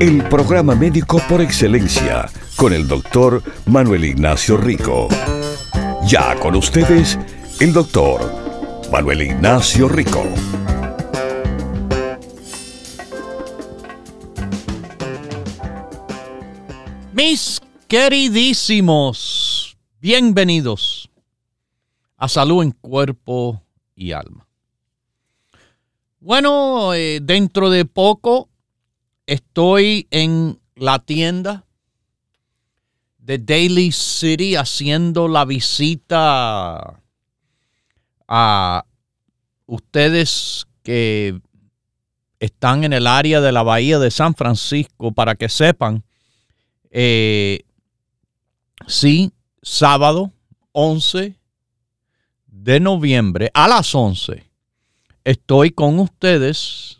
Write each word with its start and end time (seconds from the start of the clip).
El 0.00 0.24
programa 0.24 0.74
médico 0.74 1.20
por 1.28 1.42
excelencia 1.42 2.26
con 2.56 2.72
el 2.72 2.88
doctor 2.88 3.42
Manuel 3.66 4.06
Ignacio 4.06 4.56
Rico. 4.56 5.08
Ya 6.06 6.40
con 6.40 6.56
ustedes, 6.56 7.18
el 7.60 7.74
doctor 7.74 8.22
Manuel 8.90 9.20
Ignacio 9.20 9.90
Rico. 9.90 10.24
Mis 17.12 17.60
queridísimos, 17.86 19.76
bienvenidos 20.00 21.10
a 22.16 22.26
Salud 22.26 22.62
en 22.62 22.70
Cuerpo 22.70 23.62
y 23.94 24.12
Alma. 24.12 24.48
Bueno, 26.20 26.94
eh, 26.94 27.20
dentro 27.22 27.68
de 27.68 27.84
poco 27.84 28.49
estoy 29.30 30.08
en 30.10 30.58
la 30.74 30.98
tienda 30.98 31.64
de 33.18 33.38
Daily 33.38 33.92
City 33.92 34.56
haciendo 34.56 35.28
la 35.28 35.44
visita 35.44 37.00
a 38.26 38.84
ustedes 39.66 40.66
que 40.82 41.40
están 42.40 42.82
en 42.82 42.92
el 42.92 43.06
área 43.06 43.40
de 43.40 43.52
la 43.52 43.62
bahía 43.62 44.00
de 44.00 44.10
San 44.10 44.34
Francisco 44.34 45.12
para 45.12 45.36
que 45.36 45.48
sepan, 45.48 46.02
eh, 46.90 47.60
sí, 48.88 49.30
sábado 49.62 50.32
11 50.72 51.36
de 52.46 52.80
noviembre 52.80 53.52
a 53.54 53.68
las 53.68 53.94
11 53.94 54.42
estoy 55.22 55.70
con 55.70 56.00
ustedes 56.00 56.99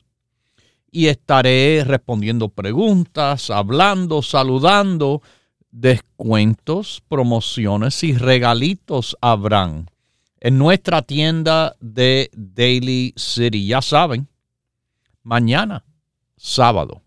y 0.90 1.06
estaré 1.06 1.84
respondiendo 1.84 2.48
preguntas, 2.48 3.50
hablando, 3.50 4.22
saludando 4.22 5.22
descuentos, 5.70 7.02
promociones 7.08 8.02
y 8.02 8.16
regalitos 8.16 9.16
habrán 9.20 9.90
en 10.40 10.58
nuestra 10.58 11.02
tienda 11.02 11.76
de 11.80 12.30
Daily 12.32 13.12
City. 13.16 13.66
Ya 13.66 13.82
saben, 13.82 14.28
mañana, 15.22 15.84
sábado, 16.36 17.02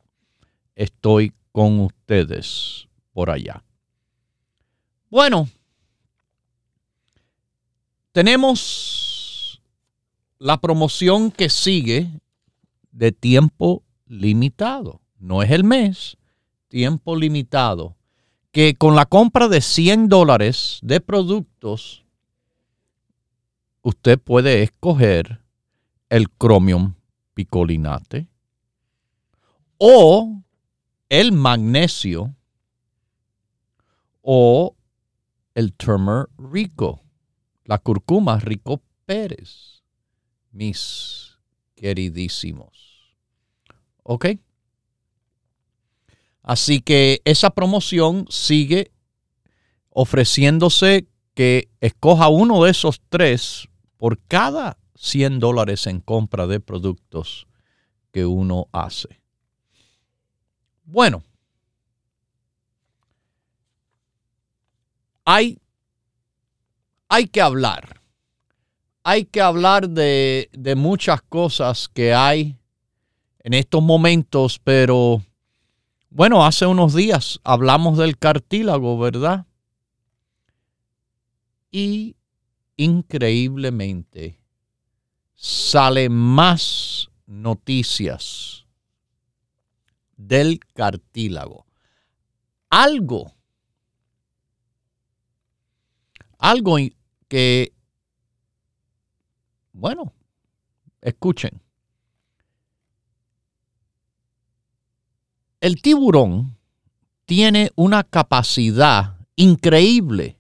estoy 0.76 1.34
con 1.52 1.80
ustedes 1.80 2.88
por 3.11 3.30
allá. 3.30 3.64
Bueno, 5.09 5.50
tenemos 8.11 9.61
la 10.39 10.59
promoción 10.59 11.31
que 11.31 11.50
sigue 11.50 12.09
de 12.94 13.11
tiempo 13.11 13.83
limitado. 14.08 15.02
No 15.19 15.44
es 15.44 15.52
el 15.52 15.66
mes, 15.66 16.17
tiempo 16.69 17.17
limitado 17.17 17.97
que 18.53 18.75
con 18.75 18.95
la 18.95 19.08
compra 19.08 19.47
de 19.47 19.61
100 19.61 20.08
dólares 20.09 20.77
de 20.83 21.02
productos, 21.02 22.05
usted 23.81 24.20
puede 24.20 24.61
escoger 24.61 25.42
el 26.08 26.27
Chromium 26.39 26.93
picolinate 27.33 28.27
o 29.80 30.43
el 31.10 31.31
magnesio 31.31 32.36
o 34.21 34.75
el 35.55 35.73
turmer 35.73 36.27
rico, 36.37 37.02
la 37.65 37.80
curcuma 37.80 38.39
rico 38.39 38.83
Pérez, 39.05 39.83
mis 40.52 41.39
queridísimos. 41.73 42.73
¿Ok? 44.03 44.27
Así 46.41 46.81
que 46.81 47.21
esa 47.23 47.52
promoción 47.52 48.25
sigue 48.30 48.91
ofreciéndose 49.89 51.08
que 51.33 51.69
escoja 51.80 52.27
uno 52.27 52.63
de 52.63 52.71
esos 52.71 53.02
tres 53.09 53.69
por 53.97 54.19
cada 54.27 54.77
100 54.95 55.39
dólares 55.39 55.87
en 55.87 56.02
compra 56.02 56.45
de 56.47 56.59
productos 56.59 57.47
que 58.11 58.25
uno 58.25 58.67
hace. 58.73 59.21
Bueno, 60.83 61.23
hay, 65.23 65.59
hay 67.08 67.27
que 67.27 67.42
hablar. 67.42 68.02
Hay 69.05 69.25
que 69.25 69.42
hablar 69.42 69.89
de, 69.89 70.49
de 70.53 70.75
muchas 70.75 71.21
cosas 71.21 71.89
que 71.89 72.13
hay 72.13 72.58
en 73.43 73.54
estos 73.54 73.83
momentos, 73.83 74.59
pero 74.59 75.21
bueno, 76.09 76.45
hace 76.45 76.65
unos 76.65 76.93
días 76.93 77.39
hablamos 77.43 77.98
del 77.98 78.17
cartílago, 78.17 78.98
¿verdad? 78.98 79.45
Y 81.71 82.15
increíblemente 82.77 84.39
salen 85.33 86.14
más 86.14 87.09
noticias 87.26 88.65
del 90.15 90.60
cartílago. 90.73 91.65
Algo, 92.70 93.33
algo 96.37 96.77
que, 97.27 97.73
bueno, 99.73 100.14
escuchen. 101.02 101.62
El 105.63 105.81
tiburón 105.81 106.57
tiene 107.23 107.71
una 107.75 108.03
capacidad 108.03 109.15
increíble 109.37 110.37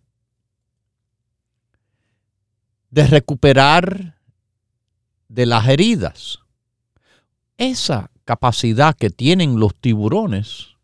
de 2.89 3.07
recuperar 3.07 4.19
de 5.29 5.45
las 5.45 5.65
heridas. 5.69 6.39
Esa 7.55 8.11
capacidad 8.25 8.97
que 8.97 9.09
tienen 9.11 9.61
los 9.61 9.73
tiburones 9.75 10.75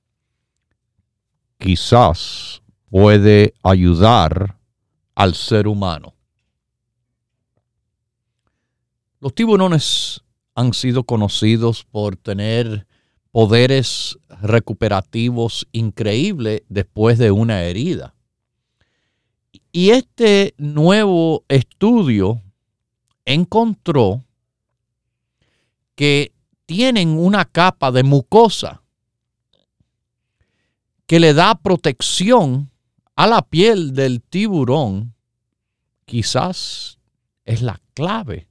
quizás 1.58 2.62
puede 2.90 3.54
ayudar 3.62 4.58
al 5.16 5.36
ser 5.36 5.68
humano. 5.68 6.14
Los 9.20 9.36
tiburones 9.36 10.24
han 10.56 10.74
sido 10.74 11.04
conocidos 11.04 11.84
por 11.84 12.16
tener 12.16 12.88
poderes 13.32 14.18
recuperativos 14.42 15.68
increíbles 15.72 16.64
después 16.70 17.18
de 17.18 17.32
una 17.32 17.64
herida. 17.64 18.16
Y 19.72 19.92
este 19.92 20.56
nuevo 20.58 21.44
estudio 21.48 22.42
encontró 23.26 24.24
que 25.96 26.32
tienen 26.66 27.10
una 27.10 27.46
capa 27.46 27.92
de 27.92 28.04
mucosa 28.04 28.82
que 31.06 31.20
le 31.20 31.34
da 31.34 31.56
protección 31.56 32.70
a 33.16 33.28
la 33.28 33.42
piel 33.42 33.94
del 33.94 34.22
tiburón, 34.22 35.14
quizás 36.06 37.00
es 37.46 37.62
la 37.62 37.82
clave 37.94 38.48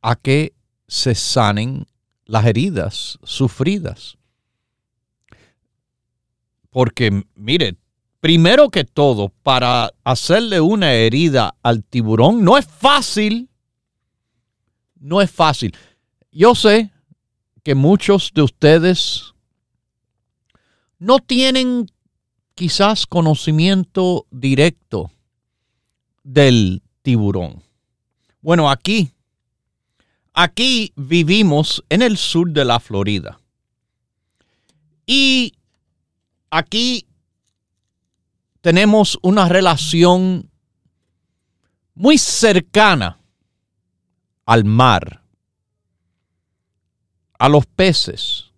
a 0.00 0.16
que 0.16 0.54
se 0.86 1.14
sanen 1.14 1.86
las 2.28 2.46
heridas 2.46 3.18
sufridas. 3.24 4.18
Porque, 6.70 7.24
mire, 7.34 7.76
primero 8.20 8.68
que 8.68 8.84
todo, 8.84 9.30
para 9.42 9.90
hacerle 10.04 10.60
una 10.60 10.92
herida 10.92 11.56
al 11.62 11.82
tiburón 11.82 12.44
no 12.44 12.56
es 12.56 12.66
fácil. 12.66 13.48
No 14.94 15.20
es 15.22 15.30
fácil. 15.30 15.74
Yo 16.30 16.54
sé 16.54 16.92
que 17.64 17.74
muchos 17.74 18.30
de 18.34 18.42
ustedes 18.42 19.32
no 20.98 21.20
tienen 21.20 21.90
quizás 22.54 23.06
conocimiento 23.06 24.26
directo 24.30 25.10
del 26.22 26.82
tiburón. 27.02 27.62
Bueno, 28.42 28.70
aquí 28.70 29.12
Aquí 30.40 30.92
vivimos 30.94 31.84
en 31.88 32.00
el 32.00 32.16
sur 32.16 32.52
de 32.52 32.64
la 32.64 32.78
Florida. 32.78 33.40
Y 35.04 35.52
aquí 36.48 37.08
tenemos 38.60 39.18
una 39.22 39.48
relación 39.48 40.48
muy 41.94 42.18
cercana 42.18 43.20
al 44.46 44.64
mar, 44.64 45.24
a 47.36 47.48
los 47.48 47.66
peces. 47.66 48.52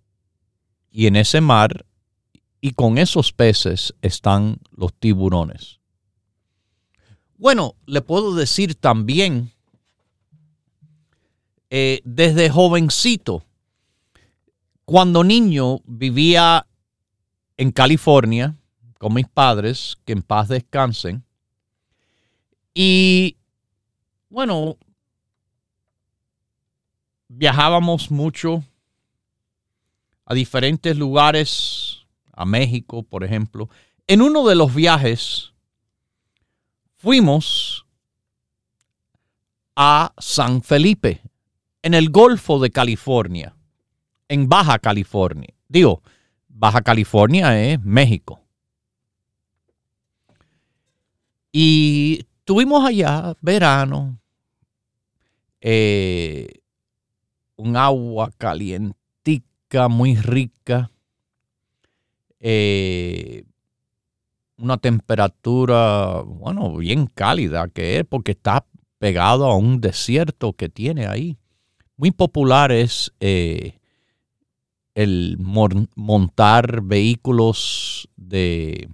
Y 0.91 1.07
en 1.07 1.17
ese 1.17 1.41
mar 1.41 1.87
y 2.61 2.73
con 2.73 2.99
esos 2.99 3.33
peces 3.33 3.95
están 4.03 4.59
los 4.71 4.93
tiburones. 4.93 5.81
Bueno, 7.39 7.77
le 7.87 8.03
puedo 8.03 8.35
decir 8.35 8.75
también, 8.75 9.55
eh, 11.71 12.01
desde 12.05 12.51
jovencito, 12.51 13.45
cuando 14.85 15.23
niño 15.25 15.81
vivía 15.85 16.67
en 17.57 17.71
California 17.71 18.57
con 18.99 19.15
mis 19.15 19.29
padres, 19.29 19.97
que 20.05 20.13
en 20.13 20.23
paz 20.23 20.49
descansen, 20.49 21.25
y 22.75 23.37
bueno, 24.29 24.77
viajábamos 27.29 28.11
mucho 28.11 28.65
a 30.25 30.35
diferentes 30.35 30.97
lugares, 30.97 32.07
a 32.33 32.45
México, 32.45 33.03
por 33.03 33.25
ejemplo. 33.25 33.69
En 34.07 34.23
uno 34.23 34.47
de 34.47 34.55
los 34.55 34.75
viajes 34.75 35.53
fuimos 36.97 37.87
a 39.77 40.13
San 40.19 40.63
Felipe, 40.63 41.21
en 41.83 41.95
el 41.95 42.11
Golfo 42.11 42.59
de 42.59 42.71
California, 42.71 43.55
en 44.29 44.49
Baja 44.49 44.79
California. 44.79 45.55
Digo, 45.69 46.03
Baja 46.49 46.83
California 46.83 47.59
es 47.61 47.83
México. 47.83 48.41
Y 51.53 52.27
tuvimos 52.45 52.85
allá 52.85 53.35
verano, 53.41 54.19
eh, 55.61 56.61
un 57.57 57.77
agua 57.77 58.31
calientica, 58.39 59.89
muy 59.89 60.17
rica, 60.17 60.91
eh, 62.39 63.45
una 64.57 64.79
temperatura, 64.79 66.23
bueno, 66.23 66.77
bien 66.77 67.07
cálida 67.07 67.69
que 67.69 67.99
es, 67.99 68.05
porque 68.05 68.33
está 68.33 68.65
pegado 68.99 69.47
a 69.47 69.57
un 69.57 69.81
desierto 69.81 70.53
que 70.53 70.69
tiene 70.69 71.07
ahí. 71.07 71.40
Muy 72.01 72.13
popular 72.13 72.73
es 72.73 73.13
eh, 73.21 73.79
el 74.95 75.37
montar 75.39 76.81
vehículos 76.81 78.09
de, 78.17 78.89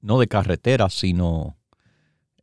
no 0.00 0.20
de 0.20 0.28
carretera, 0.28 0.88
sino 0.90 1.58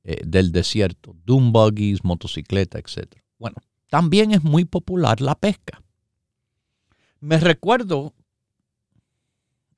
eh, 0.04 0.20
del 0.26 0.52
desierto, 0.52 1.16
doom 1.24 1.54
buggies, 1.54 2.04
motocicleta, 2.04 2.80
etc. 2.80 3.22
Bueno, 3.40 3.56
también 3.90 4.34
es 4.34 4.44
muy 4.44 4.66
popular 4.66 5.22
la 5.22 5.36
pesca. 5.36 5.82
Me 7.22 7.40
recuerdo 7.40 8.14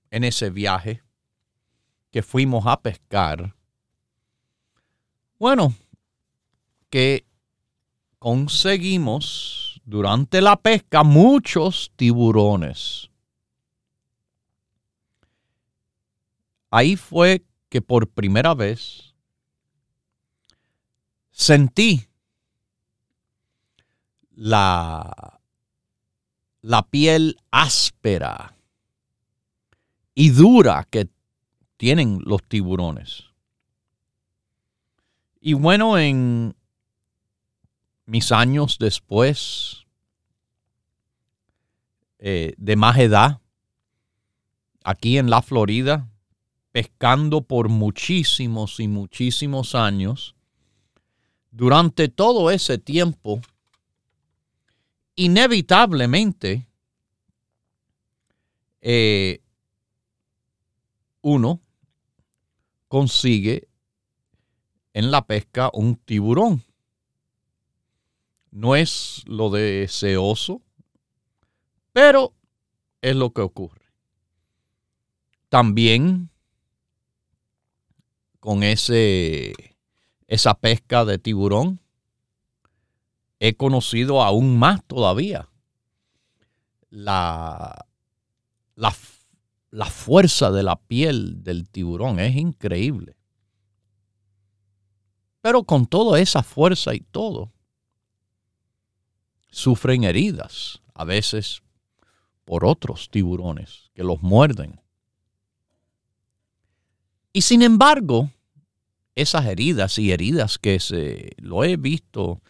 en 0.09 0.23
ese 0.23 0.49
viaje 0.49 1.03
que 2.09 2.23
fuimos 2.23 2.65
a 2.65 2.81
pescar, 2.81 3.55
bueno, 5.37 5.75
que 6.89 7.28
conseguimos 8.19 9.81
durante 9.85 10.41
la 10.41 10.57
pesca 10.57 11.03
muchos 11.03 11.91
tiburones. 11.95 13.09
Ahí 16.69 16.95
fue 16.95 17.43
que 17.69 17.81
por 17.81 18.07
primera 18.07 18.53
vez 18.53 19.15
sentí 21.31 22.07
la, 24.35 25.39
la 26.61 26.83
piel 26.83 27.37
áspera 27.49 28.55
y 30.13 30.29
dura 30.29 30.85
que 30.89 31.09
tienen 31.77 32.19
los 32.25 32.43
tiburones. 32.43 33.23
Y 35.41 35.53
bueno, 35.53 35.97
en 35.97 36.55
mis 38.09 38.31
años 38.31 38.77
después, 38.79 39.85
eh, 42.17 42.55
de 42.57 42.75
más 42.75 42.97
edad, 42.97 43.39
aquí 44.83 45.19
en 45.19 45.29
la 45.29 45.43
Florida, 45.43 46.09
pescando 46.71 47.41
por 47.41 47.69
muchísimos 47.69 48.79
y 48.79 48.87
muchísimos 48.87 49.75
años, 49.75 50.35
durante 51.51 52.09
todo 52.09 52.49
ese 52.49 52.79
tiempo, 52.79 53.41
inevitablemente, 55.15 56.67
eh, 58.81 59.39
uno 61.21 61.61
consigue 62.87 63.67
en 64.93 65.11
la 65.11 65.27
pesca 65.27 65.69
un 65.73 65.95
tiburón. 65.95 66.63
No 68.51 68.75
es 68.75 69.23
lo 69.25 69.49
deseoso, 69.49 70.61
pero 71.93 72.33
es 73.01 73.15
lo 73.15 73.31
que 73.31 73.41
ocurre. 73.41 73.85
También 75.49 76.29
con 78.39 78.63
ese, 78.63 79.53
esa 80.27 80.53
pesca 80.53 81.05
de 81.05 81.17
tiburón, 81.17 81.79
he 83.39 83.55
conocido 83.55 84.21
aún 84.21 84.57
más 84.57 84.83
todavía 84.85 85.49
la, 86.89 87.85
la 88.75 88.91
la 89.71 89.85
fuerza 89.85 90.51
de 90.51 90.63
la 90.63 90.75
piel 90.75 91.43
del 91.43 91.69
tiburón 91.69 92.19
es 92.19 92.35
increíble. 92.35 93.15
Pero 95.41 95.63
con 95.63 95.85
toda 95.85 96.19
esa 96.19 96.43
fuerza 96.43 96.93
y 96.93 96.99
todo, 96.99 97.51
sufren 99.49 100.03
heridas, 100.03 100.81
a 100.93 101.03
veces 101.05 101.61
por 102.45 102.65
otros 102.65 103.09
tiburones 103.09 103.91
que 103.93 104.03
los 104.03 104.21
muerden. 104.21 104.79
Y 107.31 107.41
sin 107.41 107.61
embargo, 107.61 108.31
esas 109.15 109.45
heridas 109.45 109.99
y 109.99 110.11
heridas 110.11 110.57
que 110.57 110.79
se 110.79 111.31
lo 111.37 111.63
he 111.63 111.77
visto, 111.77 112.41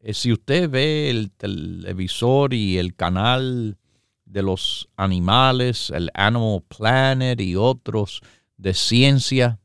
eh, 0.00 0.12
si 0.12 0.32
usted 0.32 0.68
ve 0.68 1.10
el 1.10 1.30
televisor 1.30 2.52
y 2.52 2.78
el 2.78 2.94
canal 2.94 3.78
de 4.24 4.42
los 4.42 4.88
animales, 4.96 5.90
el 5.90 6.10
Animal 6.14 6.62
Planet 6.68 7.40
y 7.40 7.56
otros 7.56 8.20
de 8.56 8.74
ciencia, 8.74 9.58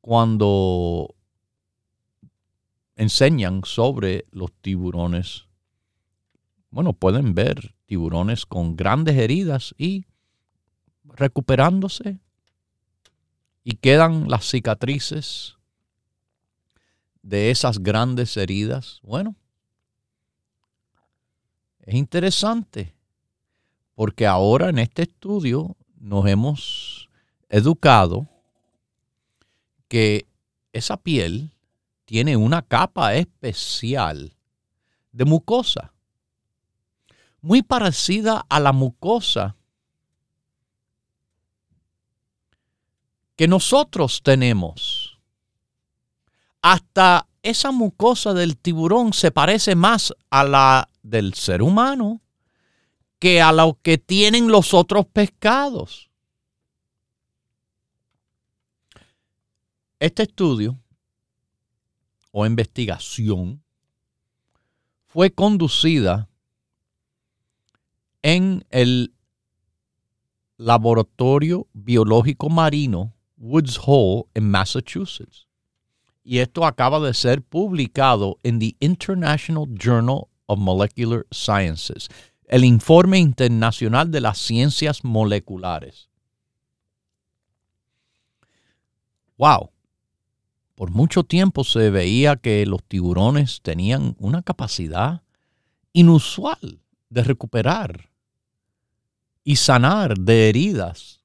cuando 0.00 1.14
enseñan 2.96 3.62
sobre 3.64 4.26
los 4.30 4.52
tiburones, 4.60 5.46
bueno, 6.70 6.92
pueden 6.92 7.34
ver 7.34 7.74
tiburones 7.86 8.46
con 8.46 8.76
grandes 8.76 9.16
heridas 9.16 9.74
y 9.76 10.06
recuperándose 11.04 12.18
y 13.64 13.76
quedan 13.76 14.28
las 14.28 14.48
cicatrices 14.48 15.56
de 17.22 17.50
esas 17.50 17.82
grandes 17.82 18.36
heridas. 18.36 19.00
Bueno, 19.02 19.34
es 21.80 21.94
interesante 21.94 22.94
porque 23.94 24.26
ahora 24.26 24.68
en 24.70 24.78
este 24.78 25.02
estudio 25.02 25.76
nos 25.98 26.26
hemos 26.26 27.10
educado 27.48 28.28
que 29.88 30.26
esa 30.72 30.96
piel 30.96 31.50
tiene 32.04 32.36
una 32.36 32.62
capa 32.62 33.14
especial 33.14 34.34
de 35.12 35.24
mucosa, 35.24 35.92
muy 37.42 37.62
parecida 37.62 38.44
a 38.48 38.60
la 38.60 38.72
mucosa 38.72 39.56
que 43.36 43.48
nosotros 43.48 44.22
tenemos. 44.22 45.18
Hasta 46.62 47.26
esa 47.42 47.70
mucosa 47.72 48.34
del 48.34 48.58
tiburón 48.58 49.12
se 49.12 49.30
parece 49.30 49.74
más 49.74 50.14
a 50.28 50.44
la 50.44 50.88
del 51.02 51.34
ser 51.34 51.62
humano 51.62 52.20
que 53.18 53.40
a 53.40 53.52
lo 53.52 53.78
que 53.82 53.98
tienen 53.98 54.48
los 54.48 54.74
otros 54.74 55.06
pescados. 55.06 56.10
Este 59.98 60.22
estudio 60.22 60.78
o 62.32 62.46
investigación 62.46 63.62
fue 65.06 65.30
conducida 65.30 66.29
en 68.22 68.64
el 68.70 69.14
Laboratorio 70.56 71.68
Biológico 71.72 72.50
Marino 72.50 73.14
Woods 73.38 73.80
Hole 73.84 74.24
en 74.34 74.50
Massachusetts. 74.50 75.46
Y 76.22 76.38
esto 76.38 76.66
acaba 76.66 77.00
de 77.00 77.14
ser 77.14 77.42
publicado 77.42 78.38
en 78.42 78.58
the 78.58 78.76
International 78.80 79.66
Journal 79.72 80.24
of 80.46 80.58
Molecular 80.58 81.26
Sciences, 81.30 82.08
el 82.44 82.64
informe 82.64 83.18
internacional 83.18 84.10
de 84.10 84.20
las 84.20 84.38
ciencias 84.38 85.02
moleculares. 85.02 86.10
Wow. 89.38 89.70
Por 90.74 90.90
mucho 90.90 91.24
tiempo 91.24 91.64
se 91.64 91.88
veía 91.88 92.36
que 92.36 92.66
los 92.66 92.84
tiburones 92.84 93.62
tenían 93.62 94.14
una 94.18 94.42
capacidad 94.42 95.22
inusual 95.92 96.80
de 97.10 97.24
recuperar 97.24 98.08
y 99.44 99.56
sanar 99.56 100.16
de 100.16 100.48
heridas. 100.48 101.20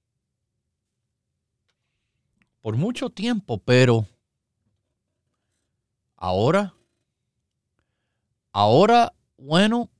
Por 2.62 2.76
mucho 2.76 3.12
tiempo, 3.12 3.60
pero 3.60 4.08
ahora, 6.18 6.74
ahora, 8.52 9.14
bueno, 9.38 9.92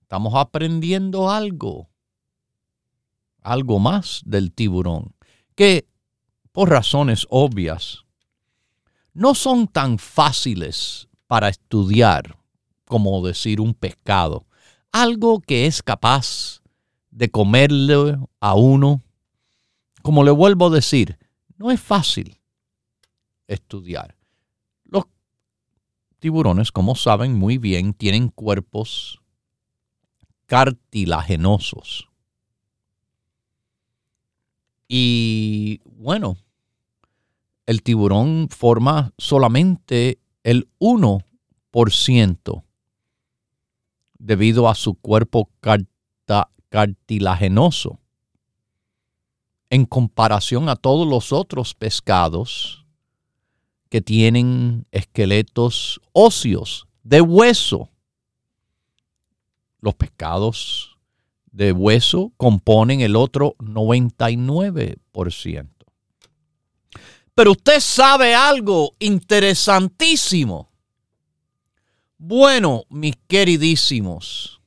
estamos 0.00 0.32
aprendiendo 0.34 1.30
algo, 1.30 1.90
algo 3.42 3.78
más 3.78 4.22
del 4.24 4.52
tiburón, 4.52 5.14
que 5.54 5.86
por 6.52 6.70
razones 6.70 7.26
obvias 7.28 8.06
no 9.12 9.34
son 9.34 9.68
tan 9.68 9.98
fáciles 9.98 11.08
para 11.26 11.50
estudiar 11.50 12.39
como 12.90 13.24
decir 13.24 13.60
un 13.60 13.72
pescado, 13.72 14.48
algo 14.90 15.40
que 15.40 15.66
es 15.66 15.80
capaz 15.80 16.60
de 17.12 17.30
comerle 17.30 18.18
a 18.40 18.54
uno. 18.56 19.00
Como 20.02 20.24
le 20.24 20.32
vuelvo 20.32 20.66
a 20.66 20.70
decir, 20.70 21.16
no 21.56 21.70
es 21.70 21.80
fácil 21.80 22.40
estudiar. 23.46 24.16
Los 24.82 25.04
tiburones, 26.18 26.72
como 26.72 26.96
saben 26.96 27.32
muy 27.32 27.58
bien, 27.58 27.94
tienen 27.94 28.26
cuerpos 28.26 29.20
cartilaginosos. 30.46 32.08
Y 34.88 35.80
bueno, 35.84 36.36
el 37.66 37.84
tiburón 37.84 38.48
forma 38.50 39.12
solamente 39.16 40.18
el 40.42 40.68
1% 40.80 42.64
debido 44.20 44.68
a 44.68 44.76
su 44.76 44.94
cuerpo 44.94 45.50
cartilaginoso. 46.68 47.98
En 49.70 49.86
comparación 49.86 50.68
a 50.68 50.76
todos 50.76 51.08
los 51.08 51.32
otros 51.32 51.74
pescados 51.74 52.86
que 53.88 54.00
tienen 54.00 54.86
esqueletos 54.92 56.00
óseos 56.12 56.86
de 57.02 57.20
hueso. 57.20 57.88
Los 59.80 59.94
pescados 59.94 60.96
de 61.50 61.72
hueso 61.72 62.32
componen 62.36 63.00
el 63.00 63.16
otro 63.16 63.56
99%. 63.58 65.68
Pero 67.34 67.50
usted 67.52 67.80
sabe 67.80 68.34
algo 68.34 68.92
interesantísimo. 68.98 70.69
Bueno, 72.22 72.84
mis 72.90 73.14
queridísimos, 73.28 74.60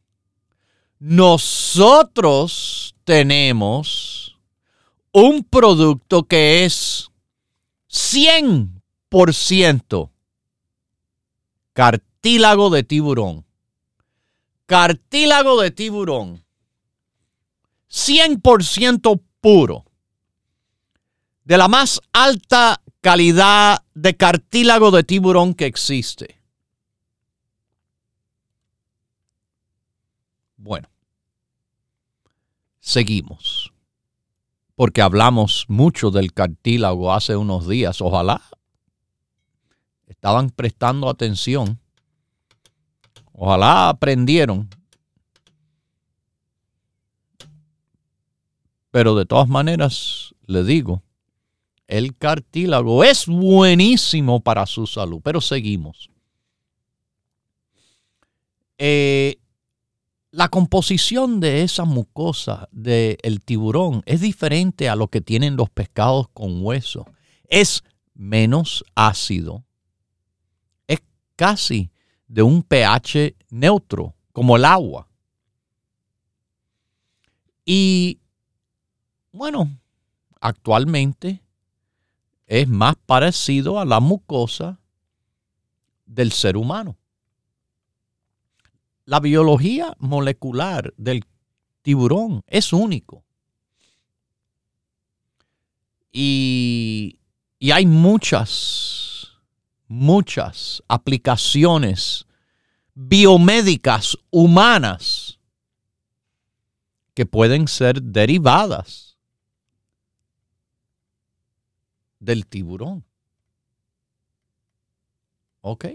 nosotros 0.98 2.96
tenemos 3.04 4.40
un 5.12 5.44
producto 5.44 6.24
que 6.24 6.66
es 6.66 7.12
100% 7.92 10.10
cartílago 11.74 12.72
de 12.72 12.82
tiburón. 12.82 13.46
Cartílago 14.66 15.62
de 15.62 15.70
tiburón. 15.70 16.44
100% 17.88 19.22
puro. 19.42 19.86
De 21.44 21.60
la 21.60 21.68
más 21.68 22.02
alta 22.14 22.82
calidad 23.00 23.86
de 23.94 24.18
cartílago 24.18 24.90
de 24.90 25.04
tiburón 25.04 25.54
que 25.54 25.68
existe. 25.68 26.43
Bueno, 30.64 30.90
seguimos. 32.80 33.74
Porque 34.76 35.02
hablamos 35.02 35.66
mucho 35.68 36.10
del 36.10 36.32
cartílago 36.32 37.14
hace 37.14 37.36
unos 37.36 37.68
días. 37.68 38.00
Ojalá 38.00 38.42
estaban 40.08 40.52
prestando 40.52 41.10
atención. 41.10 41.82
Ojalá 43.34 43.90
aprendieron. 43.90 44.70
Pero 48.90 49.16
de 49.16 49.26
todas 49.26 49.50
maneras, 49.50 50.34
le 50.46 50.64
digo, 50.64 51.04
el 51.88 52.16
cartílago 52.16 53.04
es 53.04 53.28
buenísimo 53.28 54.40
para 54.40 54.66
su 54.66 54.88
salud. 54.88 55.20
Pero 55.22 55.42
seguimos. 55.42 56.10
Eh, 58.78 59.40
la 60.34 60.50
composición 60.50 61.40
de 61.40 61.62
esa 61.62 61.86
mucosa 61.86 62.68
del 62.72 63.40
tiburón 63.46 64.02
es 64.08 64.22
diferente 64.22 64.90
a 64.90 64.96
lo 64.96 65.08
que 65.08 65.22
tienen 65.22 65.56
los 65.56 65.70
pescados 65.70 66.28
con 66.30 66.66
hueso. 66.66 67.06
Es 67.48 67.84
menos 68.16 68.84
ácido. 68.96 69.64
Es 70.88 71.04
casi 71.36 71.92
de 72.28 72.42
un 72.42 72.64
pH 72.64 73.36
neutro, 73.52 74.16
como 74.32 74.56
el 74.56 74.66
agua. 74.66 75.08
Y 77.64 78.20
bueno, 79.32 79.70
actualmente 80.42 81.44
es 82.48 82.68
más 82.68 82.96
parecido 83.06 83.80
a 83.80 83.86
la 83.86 84.00
mucosa 84.00 84.80
del 86.08 86.32
ser 86.32 86.58
humano 86.58 86.98
la 89.06 89.20
biología 89.20 89.96
molecular 90.00 90.94
del 90.98 91.26
tiburón 91.82 92.44
es 92.48 92.74
único. 92.74 93.24
Y, 96.12 97.20
y, 97.58 97.72
hay 97.72 97.86
muchas, 97.86 99.32
muchas 99.88 100.84
aplicaciones 100.88 102.28
biomédicas 102.94 104.18
humanas 104.30 105.40
que 107.16 107.26
pueden 107.26 107.68
ser 107.68 108.02
derivadas 108.02 109.18
del 112.20 112.46
tiburón. 112.46 113.04
¿Ok? 115.62 115.86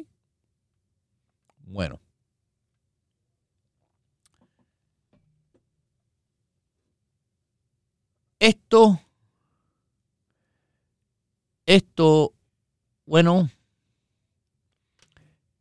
Bueno. 1.65 2.01
Esto, 8.41 9.01
esto, 11.67 12.33
bueno, 13.05 13.51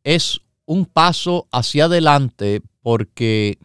es 0.04 0.40
un 0.64 0.86
paso 0.86 1.48
hacia 1.50 1.86
adelante 1.86 2.62
porque 2.82 3.58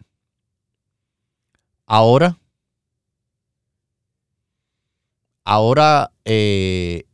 ahora, 1.86 2.39
ahora 5.43 6.12
eh, 6.25 7.05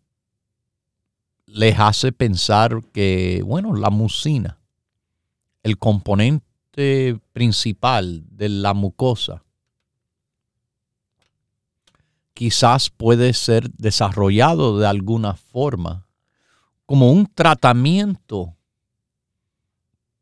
les 1.48 1.78
hace 1.80 2.12
pensar 2.14 2.82
que, 2.94 3.42
bueno, 3.46 3.76
la 3.76 3.90
mucina, 3.90 4.58
el 5.64 5.78
componente 5.78 7.20
principal 7.34 8.24
de 8.30 8.48
la 8.48 8.74
mucosa, 8.74 9.44
quizás 12.40 12.90
puede 12.90 13.34
ser 13.34 13.70
desarrollado 13.72 14.80
de 14.80 14.88
alguna 14.88 15.34
forma 15.36 16.08
como 16.86 17.12
un 17.12 17.26
tratamiento 17.26 18.56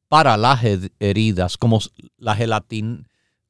para 0.08 0.36
las 0.36 0.62
heridas, 1.00 1.60
como 1.60 1.80
la 2.18 2.36
gelatina, 2.36 3.04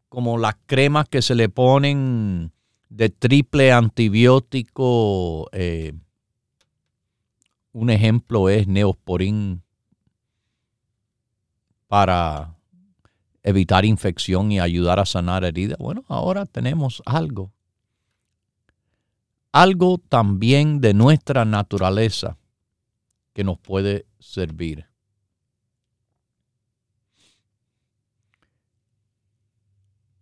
como 0.09 0.37
las 0.37 0.57
cremas 0.65 1.07
que 1.07 1.21
se 1.21 1.33
le 1.33 1.47
ponen 1.47 2.51
de 2.89 3.09
triple 3.09 3.71
antibiótico. 3.71 5.47
Eh, 5.53 5.93
un 7.71 7.89
ejemplo 7.89 8.49
es 8.49 8.67
Neosporin 8.67 9.63
para 11.87 12.53
evitar 13.43 13.85
infección 13.85 14.51
y 14.51 14.59
ayudar 14.59 14.99
a 14.99 15.05
sanar 15.05 15.45
heridas. 15.45 15.77
Bueno, 15.77 16.03
ahora 16.09 16.45
tenemos 16.45 17.01
algo 17.05 17.53
algo 19.61 19.97
también 19.97 20.81
de 20.81 20.93
nuestra 20.93 21.43
naturaleza 21.43 22.37
que 23.33 23.43
nos 23.43 23.57
puede 23.57 24.05
servir. 24.19 24.85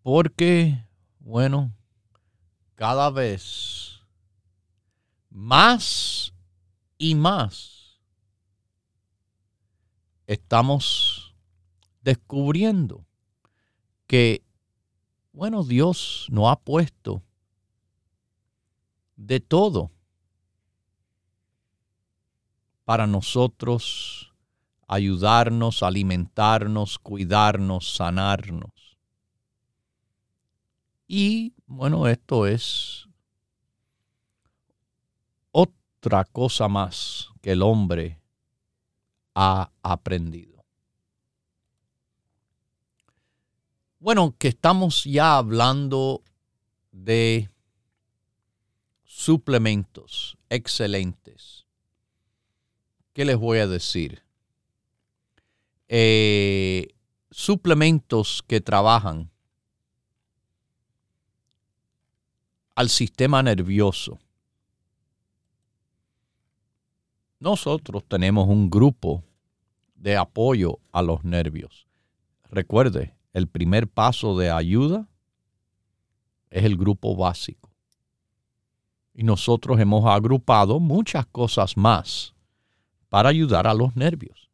Porque, 0.01 0.87
bueno, 1.19 1.73
cada 2.75 3.09
vez 3.09 3.99
más 5.29 6.33
y 6.97 7.15
más 7.15 7.99
estamos 10.27 11.35
descubriendo 12.01 13.05
que, 14.07 14.45
bueno, 15.33 15.65
Dios 15.65 16.25
nos 16.29 16.49
ha 16.49 16.55
puesto 16.55 17.21
de 19.15 19.39
todo 19.39 19.91
para 22.83 23.07
nosotros 23.07 24.33
ayudarnos, 24.87 25.81
alimentarnos, 25.83 26.99
cuidarnos, 26.99 27.95
sanarnos. 27.95 28.97
Y 31.07 31.53
bueno, 31.65 32.07
esto 32.07 32.45
es 32.47 33.07
otra 35.51 36.23
cosa 36.25 36.67
más 36.67 37.29
que 37.41 37.51
el 37.51 37.63
hombre 37.63 38.19
ha 39.33 39.71
aprendido. 39.81 40.63
Bueno, 43.99 44.35
que 44.37 44.49
estamos 44.49 45.03
ya 45.03 45.37
hablando 45.37 46.21
de 46.91 47.49
suplementos 49.15 50.37
excelentes. 50.49 51.65
¿Qué 53.13 53.23
les 53.23 53.37
voy 53.37 53.59
a 53.59 53.65
decir? 53.65 54.23
Eh, 55.87 56.89
suplementos 57.31 58.43
que 58.45 58.59
trabajan 58.59 59.31
al 62.75 62.89
sistema 62.89 63.41
nervioso. 63.41 64.19
Nosotros 67.39 68.03
tenemos 68.05 68.49
un 68.49 68.69
grupo 68.69 69.23
de 69.95 70.17
apoyo 70.17 70.79
a 70.91 71.01
los 71.01 71.23
nervios. 71.23 71.87
Recuerde, 72.51 73.15
el 73.31 73.47
primer 73.47 73.87
paso 73.87 74.37
de 74.37 74.51
ayuda 74.51 75.07
es 76.49 76.65
el 76.65 76.75
grupo 76.75 77.15
básico. 77.15 77.74
Y 79.15 79.23
nosotros 79.23 79.79
hemos 79.79 80.05
agrupado 80.05 80.79
muchas 80.79 81.25
cosas 81.25 81.77
más 81.77 82.35
para 83.09 83.29
ayudar 83.29 83.65
a 83.65 83.73
los 83.73 83.95
nervios. 83.95 84.49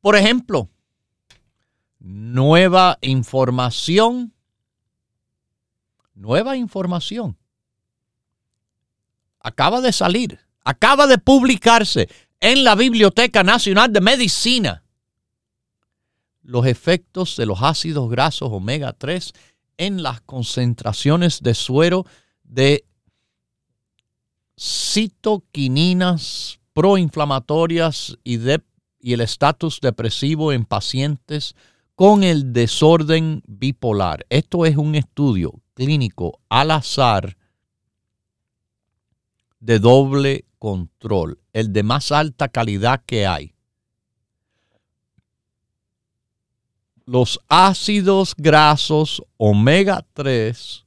Por 0.00 0.16
ejemplo, 0.16 0.68
nueva 2.00 2.98
información, 3.02 4.34
nueva 6.14 6.56
información. 6.56 7.36
Acaba 9.38 9.80
de 9.80 9.92
salir, 9.92 10.40
acaba 10.64 11.06
de 11.06 11.18
publicarse 11.18 12.08
en 12.40 12.64
la 12.64 12.74
Biblioteca 12.74 13.44
Nacional 13.44 13.92
de 13.92 14.00
Medicina 14.00 14.82
los 16.42 16.66
efectos 16.66 17.36
de 17.36 17.46
los 17.46 17.62
ácidos 17.62 18.10
grasos 18.10 18.48
omega 18.50 18.92
3 18.92 19.32
en 19.78 20.02
las 20.02 20.20
concentraciones 20.22 21.42
de 21.42 21.54
suero 21.54 22.06
de 22.50 22.84
citoquininas 24.58 26.58
proinflamatorias 26.72 28.18
y, 28.24 28.38
de, 28.38 28.60
y 28.98 29.12
el 29.12 29.20
estatus 29.20 29.80
depresivo 29.80 30.52
en 30.52 30.64
pacientes 30.64 31.54
con 31.94 32.24
el 32.24 32.52
desorden 32.52 33.42
bipolar. 33.46 34.26
Esto 34.28 34.66
es 34.66 34.76
un 34.76 34.96
estudio 34.96 35.60
clínico 35.74 36.40
al 36.48 36.72
azar 36.72 37.36
de 39.60 39.78
doble 39.78 40.44
control, 40.58 41.38
el 41.52 41.72
de 41.72 41.82
más 41.82 42.10
alta 42.10 42.48
calidad 42.48 43.02
que 43.06 43.26
hay. 43.26 43.54
Los 47.04 47.40
ácidos 47.48 48.34
grasos 48.36 49.22
omega 49.36 50.04
3 50.14 50.86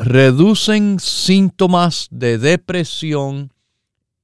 reducen 0.00 0.98
síntomas 0.98 2.08
de 2.10 2.38
depresión 2.38 3.52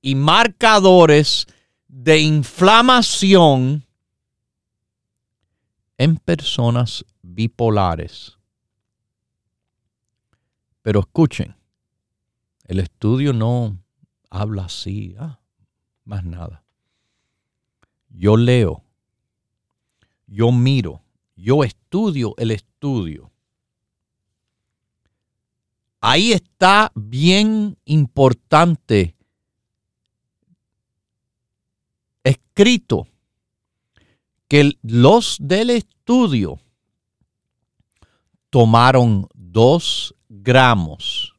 y 0.01 0.15
marcadores 0.15 1.47
de 1.87 2.21
inflamación 2.21 3.85
en 5.99 6.17
personas 6.17 7.05
bipolares. 7.21 8.39
Pero 10.81 11.01
escuchen, 11.01 11.55
el 12.65 12.81
estudio 12.81 13.35
no 13.35 13.77
habla 14.31 14.65
así, 14.65 15.15
ah, 15.19 15.41
más 16.05 16.25
nada. 16.25 16.65
Yo 18.09 18.39
leo, 18.39 18.83
yo 20.27 20.53
miro, 20.53 21.03
yo 21.35 21.65
estudio 21.65 22.35
el 22.39 22.51
estudio 22.51 23.31
ahí 26.07 26.31
está 26.31 26.93
bien 26.95 27.77
importante 27.85 29.17
escrito 32.23 33.09
que 34.47 34.79
los 34.83 35.37
del 35.41 35.71
estudio 35.71 36.61
tomaron 38.51 39.27
dos 39.35 40.15
gramos 40.29 41.35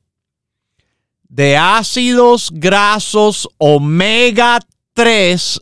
de 1.30 1.56
ácidos 1.56 2.52
grasos 2.52 3.48
omega 3.58 4.60
3 4.92 5.62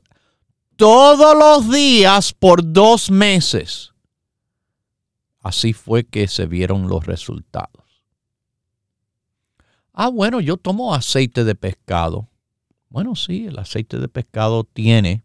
todos 0.78 1.38
los 1.38 1.72
días 1.72 2.34
por 2.34 2.74
dos 2.74 3.12
meses. 3.12 3.94
Así 5.41 5.74
fue 5.74 6.06
que 6.06 6.28
se 6.28 6.48
vieron 6.48 6.88
los 6.88 7.06
resultados. 7.06 7.85
Ah, 9.97 10.10
bueno, 10.10 10.41
yo 10.41 10.58
tomo 10.58 10.93
aceite 10.93 11.45
de 11.45 11.55
pescado. 11.55 12.27
Bueno, 12.89 13.15
sí, 13.15 13.45
el 13.45 13.58
aceite 13.58 13.97
de 13.97 14.10
pescado 14.10 14.65
tiene 14.65 15.23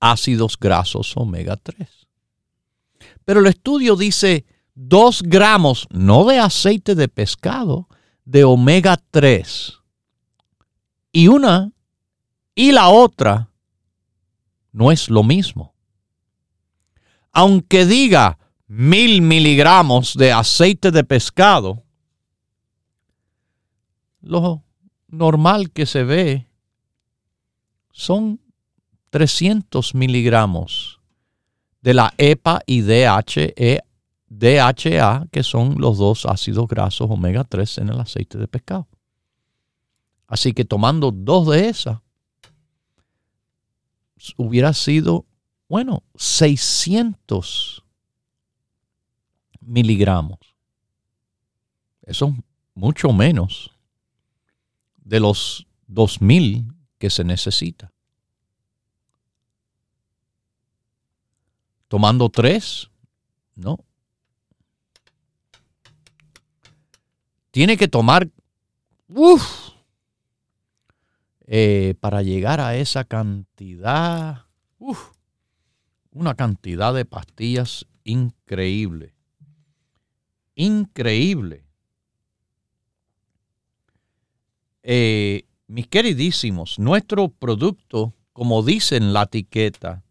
ácidos 0.00 0.58
grasos 0.58 1.14
omega 1.14 1.58
3. 1.58 2.06
Pero 3.26 3.40
el 3.40 3.46
estudio 3.48 3.96
dice 3.96 4.46
2 4.74 5.24
gramos, 5.24 5.86
no 5.90 6.24
de 6.24 6.38
aceite 6.38 6.94
de 6.94 7.08
pescado, 7.08 7.86
de 8.24 8.44
omega 8.44 8.96
3. 9.10 9.74
Y 11.12 11.28
una 11.28 11.72
y 12.54 12.72
la 12.72 12.88
otra 12.88 13.50
no 14.72 14.90
es 14.90 15.10
lo 15.10 15.22
mismo. 15.22 15.74
Aunque 17.30 17.84
diga 17.84 18.38
mil 18.66 19.20
miligramos 19.20 20.14
de 20.14 20.32
aceite 20.32 20.90
de 20.90 21.04
pescado, 21.04 21.85
lo 24.26 24.64
normal 25.08 25.70
que 25.70 25.86
se 25.86 26.02
ve 26.02 26.46
son 27.92 28.40
300 29.10 29.94
miligramos 29.94 31.00
de 31.80 31.94
la 31.94 32.12
EPA 32.18 32.60
y 32.66 32.82
DHA, 32.82 33.84
que 35.30 35.42
son 35.42 35.80
los 35.80 35.98
dos 35.98 36.26
ácidos 36.26 36.66
grasos 36.66 37.08
omega 37.08 37.44
3 37.44 37.78
en 37.78 37.88
el 37.90 38.00
aceite 38.00 38.36
de 38.36 38.48
pescado. 38.48 38.88
Así 40.26 40.52
que 40.52 40.64
tomando 40.64 41.12
dos 41.12 41.46
de 41.48 41.68
esas, 41.68 42.00
hubiera 44.36 44.72
sido, 44.72 45.24
bueno, 45.68 46.02
600 46.16 47.84
miligramos. 49.60 50.40
Eso 52.02 52.26
es 52.26 52.34
mucho 52.74 53.12
menos 53.12 53.75
de 55.06 55.20
los 55.20 55.68
2000 55.86 56.66
que 56.98 57.10
se 57.10 57.22
necesita. 57.22 57.92
Tomando 61.86 62.28
tres, 62.28 62.90
no. 63.54 63.78
Tiene 67.52 67.76
que 67.76 67.86
tomar, 67.86 68.28
uff, 69.08 69.70
eh, 71.46 71.94
para 72.00 72.22
llegar 72.22 72.60
a 72.60 72.76
esa 72.76 73.04
cantidad, 73.04 74.46
uff, 74.78 75.12
una 76.10 76.34
cantidad 76.34 76.92
de 76.92 77.04
pastillas 77.04 77.86
increíble. 78.02 79.14
increíble. 80.56 81.65
Eh, 84.88 85.48
mis 85.66 85.88
queridísimos, 85.88 86.78
nuestro 86.78 87.26
producto, 87.26 88.14
como 88.32 88.62
dice 88.62 88.96
en 88.96 89.12
la 89.12 89.24
etiqueta 89.24 90.04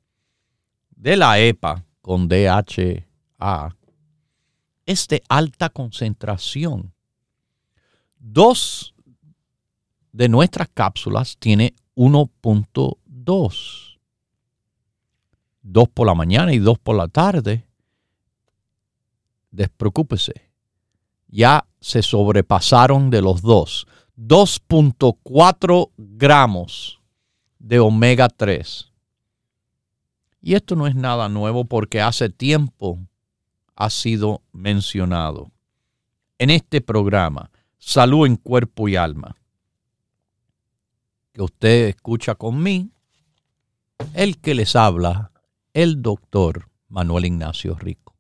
de 0.90 1.16
la 1.16 1.40
EPA 1.40 1.86
con 2.02 2.28
DHA, 2.28 3.78
es 4.86 5.08
de 5.08 5.24
alta 5.30 5.70
concentración. 5.70 6.94
Dos 8.20 8.94
de 10.12 10.28
nuestras 10.28 10.68
cápsulas 10.74 11.38
tiene 11.38 11.74
1.2. 11.96 13.98
Dos 15.62 15.88
por 15.88 16.06
la 16.06 16.16
mañana 16.16 16.54
y 16.54 16.60
dos 16.60 16.78
por 16.80 16.98
la 16.98 17.08
tarde. 17.08 17.66
Despreocúpese. 19.52 20.52
Ya 21.30 21.66
se 21.80 22.02
sobrepasaron 22.02 23.10
de 23.10 23.22
los 23.22 23.42
dos. 23.42 23.88
2.4 24.18 25.92
gramos 25.98 27.02
de 27.60 27.80
omega 27.80 28.30
3. 28.30 28.92
Y 30.42 30.54
esto 30.54 30.76
no 30.76 30.88
es 30.88 30.96
nada 30.96 31.28
nuevo 31.28 31.66
porque 31.66 32.02
hace 32.02 32.30
tiempo 32.30 33.00
ha 33.76 33.90
sido 33.90 34.42
mencionado 34.54 35.52
en 36.38 36.50
este 36.50 36.82
programa, 36.82 37.50
Salud 37.78 38.26
en 38.26 38.36
Cuerpo 38.36 38.88
y 38.88 38.96
Alma, 38.96 39.36
que 41.34 41.42
usted 41.42 41.90
escucha 41.90 42.36
con 42.36 42.62
mí, 42.62 42.90
el 44.14 44.40
que 44.40 44.56
les 44.56 44.76
habla, 44.76 45.32
el 45.74 46.02
doctor 46.02 46.70
Manuel 46.88 47.26
Ignacio 47.26 47.76
Rico. 47.76 48.16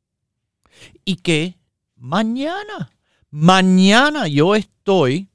Y 1.05 1.17
que 1.17 1.57
mañana, 1.95 2.91
mañana 3.29 4.27
yo 4.27 4.55
estoy 4.55 5.29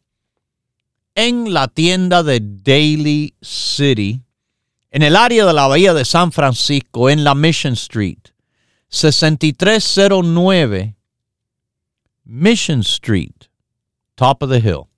en 1.14 1.53
la 1.53 1.68
tienda 1.68 2.23
de 2.23 2.40
Daily 2.40 3.35
City, 3.40 4.23
en 4.90 5.03
el 5.03 5.16
área 5.16 5.46
de 5.46 5.53
la 5.53 5.66
Bahía 5.66 5.92
de 5.94 6.05
San 6.05 6.33
Francisco, 6.33 7.11
en 7.11 7.25
la 7.25 7.35
Mission 7.35 7.75
Street, 7.75 8.18
6309 8.88 10.96
Mission 12.25 12.81
Street, 12.81 13.49
top 14.14 14.42
of 14.42 14.51
the 14.51 14.61
hill. 14.61 14.88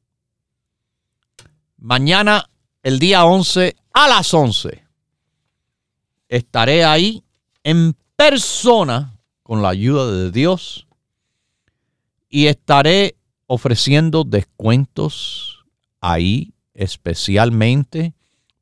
Mañana, 1.78 2.48
el 2.82 2.98
día 2.98 3.24
11, 3.24 3.76
a 3.94 4.08
las 4.08 4.34
11, 4.34 4.84
estaré 6.28 6.84
ahí 6.84 7.24
en 7.64 7.96
persona 8.16 9.18
con 9.42 9.62
la 9.62 9.70
ayuda 9.70 10.10
de 10.10 10.30
Dios 10.30 10.86
y 12.28 12.46
estaré 12.46 13.16
ofreciendo 13.46 14.24
descuentos 14.24 15.61
ahí 16.02 16.52
especialmente 16.74 18.14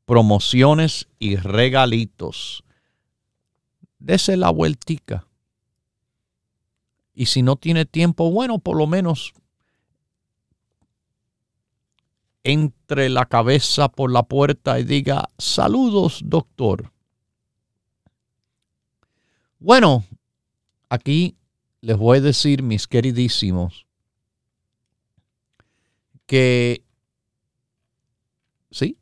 promociones 0.05 1.09
y 1.19 1.35
regalitos. 1.35 2.63
Dese 3.99 4.37
la 4.37 4.49
vueltica. 4.49 5.27
Y 7.13 7.25
si 7.25 7.41
no 7.41 7.57
tiene 7.57 7.85
tiempo, 7.85 8.31
bueno, 8.31 8.59
por 8.59 8.77
lo 8.77 8.87
menos 8.87 9.33
entre 12.43 13.09
la 13.09 13.25
cabeza 13.25 13.89
por 13.89 14.11
la 14.11 14.23
puerta 14.23 14.79
y 14.79 14.83
diga, 14.83 15.29
saludos, 15.37 16.21
doctor. 16.23 16.91
Bueno, 19.59 20.03
aquí 20.89 21.35
les 21.81 21.97
voy 21.97 22.17
a 22.17 22.21
decir, 22.21 22.63
mis 22.63 22.87
queridísimos, 22.87 23.85
que 26.25 26.83
¿sí? 28.71 28.97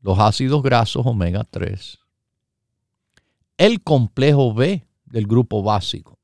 Los 0.00 0.18
ácidos 0.18 0.62
grasos 0.62 1.04
omega 1.04 1.44
3. 1.44 1.98
El 3.58 3.82
complejo 3.82 4.54
B 4.54 4.86
del 5.04 5.26
grupo 5.26 5.62
básico. 5.62 6.18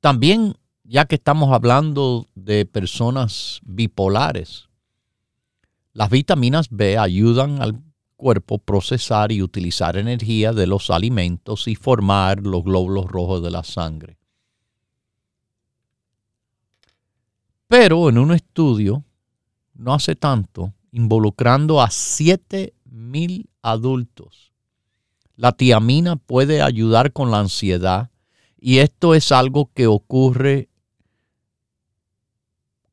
También, 0.00 0.56
ya 0.82 1.04
que 1.04 1.14
estamos 1.14 1.52
hablando 1.52 2.28
de 2.34 2.66
personas 2.66 3.60
bipolares, 3.62 4.68
las 5.92 6.10
vitaminas 6.10 6.68
B 6.70 6.98
ayudan 6.98 7.62
al 7.62 7.80
cuerpo 8.16 8.58
procesar 8.58 9.32
y 9.32 9.42
utilizar 9.42 9.96
energía 9.96 10.52
de 10.52 10.66
los 10.66 10.90
alimentos 10.90 11.68
y 11.68 11.74
formar 11.74 12.40
los 12.46 12.62
glóbulos 12.64 13.06
rojos 13.06 13.42
de 13.42 13.50
la 13.50 13.64
sangre. 13.64 14.18
Pero 17.66 18.08
en 18.08 18.18
un 18.18 18.32
estudio 18.32 19.04
no 19.82 19.94
hace 19.94 20.14
tanto, 20.14 20.72
involucrando 20.92 21.82
a 21.82 21.90
7 21.90 22.72
mil 22.84 23.50
adultos. 23.62 24.52
La 25.34 25.52
tiamina 25.52 26.16
puede 26.16 26.62
ayudar 26.62 27.12
con 27.12 27.30
la 27.30 27.40
ansiedad 27.40 28.10
y 28.58 28.78
esto 28.78 29.14
es 29.14 29.32
algo 29.32 29.70
que 29.74 29.88
ocurre 29.88 30.68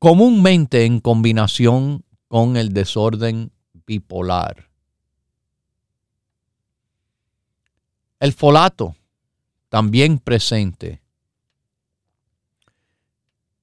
comúnmente 0.00 0.84
en 0.84 0.98
combinación 0.98 2.04
con 2.26 2.56
el 2.56 2.72
desorden 2.72 3.52
bipolar. 3.86 4.68
El 8.18 8.32
folato, 8.32 8.96
también 9.68 10.18
presente. 10.18 11.02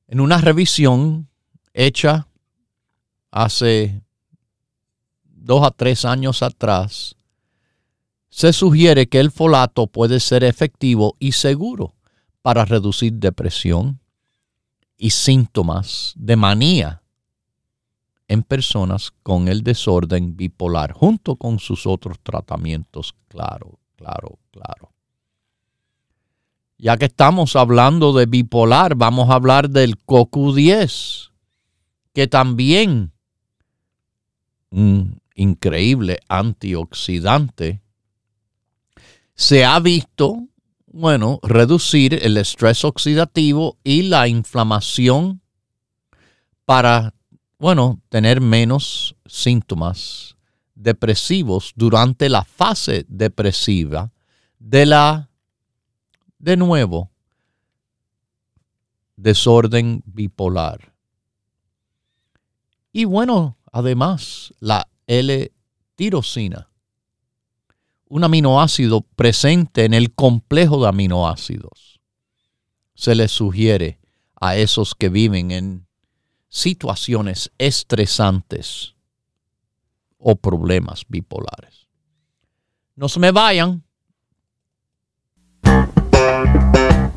En 0.07 0.21
una 0.21 0.37
revisión 0.37 1.27
hecha 1.73 2.26
hace 3.43 4.01
dos 5.23 5.63
a 5.63 5.69
tres 5.69 6.05
años 6.05 6.41
atrás, 6.41 7.15
se 8.29 8.51
sugiere 8.51 9.07
que 9.07 9.19
el 9.19 9.31
folato 9.31 9.85
puede 9.87 10.19
ser 10.19 10.43
efectivo 10.43 11.15
y 11.19 11.33
seguro 11.33 11.93
para 12.41 12.65
reducir 12.65 13.13
depresión 13.13 13.99
y 14.97 15.11
síntomas 15.11 16.13
de 16.15 16.35
manía 16.35 17.03
en 18.27 18.41
personas 18.41 19.11
con 19.21 19.47
el 19.47 19.63
desorden 19.63 20.35
bipolar, 20.35 20.91
junto 20.91 21.35
con 21.35 21.59
sus 21.59 21.85
otros 21.85 22.19
tratamientos. 22.21 23.15
Claro, 23.27 23.79
claro, 23.95 24.39
claro. 24.51 24.91
Ya 26.79 26.97
que 26.97 27.05
estamos 27.05 27.55
hablando 27.55 28.13
de 28.13 28.25
bipolar, 28.25 28.95
vamos 28.95 29.29
a 29.29 29.35
hablar 29.35 29.69
del 29.69 29.97
CoQ10, 30.05 31.31
que 32.13 32.27
también 32.27 33.13
un 34.69 35.19
increíble 35.35 36.19
antioxidante, 36.27 37.81
se 39.35 39.63
ha 39.63 39.79
visto, 39.79 40.47
bueno, 40.87 41.39
reducir 41.43 42.15
el 42.15 42.37
estrés 42.37 42.83
oxidativo 42.83 43.77
y 43.83 44.03
la 44.03 44.27
inflamación 44.27 45.41
para, 46.65 47.13
bueno, 47.59 48.01
tener 48.09 48.41
menos 48.41 49.15
síntomas 49.25 50.35
depresivos 50.73 51.73
durante 51.75 52.29
la 52.29 52.43
fase 52.43 53.05
depresiva 53.07 54.11
de 54.59 54.85
la, 54.85 55.29
de 56.39 56.57
nuevo, 56.57 57.11
desorden 59.15 60.01
bipolar. 60.05 60.93
Y 62.91 63.05
bueno, 63.05 63.56
Además, 63.71 64.53
la 64.59 64.87
L-tirosina, 65.07 66.69
un 68.09 68.23
aminoácido 68.23 69.01
presente 69.01 69.85
en 69.85 69.93
el 69.93 70.13
complejo 70.13 70.81
de 70.81 70.89
aminoácidos, 70.89 71.99
se 72.93 73.15
le 73.15 73.27
sugiere 73.27 73.99
a 74.39 74.55
esos 74.55 74.95
que 74.95 75.09
viven 75.09 75.51
en 75.51 75.87
situaciones 76.49 77.51
estresantes 77.57 78.95
o 80.17 80.35
problemas 80.35 81.03
bipolares. 81.07 81.87
No 82.95 83.09
se 83.09 83.19
me 83.19 83.31
vayan. 83.31 83.83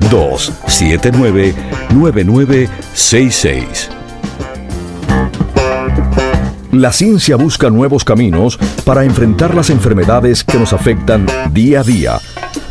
1-888 0.00 0.60
279-9966. 1.90 3.88
La 6.72 6.92
ciencia 6.92 7.36
busca 7.36 7.68
nuevos 7.68 8.04
caminos 8.04 8.58
para 8.84 9.04
enfrentar 9.04 9.54
las 9.54 9.70
enfermedades 9.70 10.44
que 10.44 10.58
nos 10.58 10.72
afectan 10.72 11.26
día 11.52 11.80
a 11.80 11.82
día. 11.82 12.20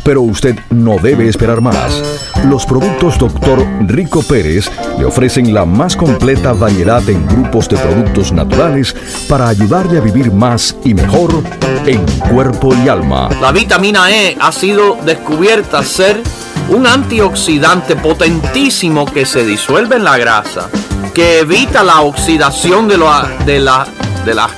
Pero 0.02 0.22
usted 0.22 0.58
no 0.70 0.96
debe 0.96 1.28
esperar 1.28 1.60
más. 1.60 2.02
Los 2.48 2.64
productos 2.64 3.18
Dr. 3.18 3.66
Rico 3.86 4.22
Pérez 4.22 4.70
le 4.98 5.04
ofrecen 5.04 5.52
la 5.52 5.66
más 5.66 5.94
completa 5.94 6.54
variedad 6.54 7.06
en 7.10 7.26
grupos 7.26 7.68
de 7.68 7.76
productos 7.76 8.32
naturales 8.32 8.96
para 9.28 9.48
ayudarle 9.48 9.98
a 9.98 10.00
vivir 10.00 10.32
más 10.32 10.74
y 10.84 10.94
mejor 10.94 11.42
en 11.84 12.00
cuerpo 12.32 12.74
y 12.82 12.88
alma. 12.88 13.28
La 13.42 13.52
vitamina 13.52 14.10
E 14.10 14.38
ha 14.40 14.50
sido 14.52 14.96
descubierta 15.04 15.82
ser 15.82 16.22
un 16.70 16.86
antioxidante 16.86 17.96
potentísimo 17.96 19.04
que 19.04 19.26
se 19.26 19.44
disuelve 19.44 19.96
en 19.96 20.04
la 20.04 20.16
grasa 20.18 20.68
que 21.14 21.40
evita 21.40 21.82
la 21.82 22.02
oxidación 22.02 22.86
de, 22.88 22.96
de, 23.44 23.60
la, 23.60 23.86
de 24.24 24.34
las 24.34 24.50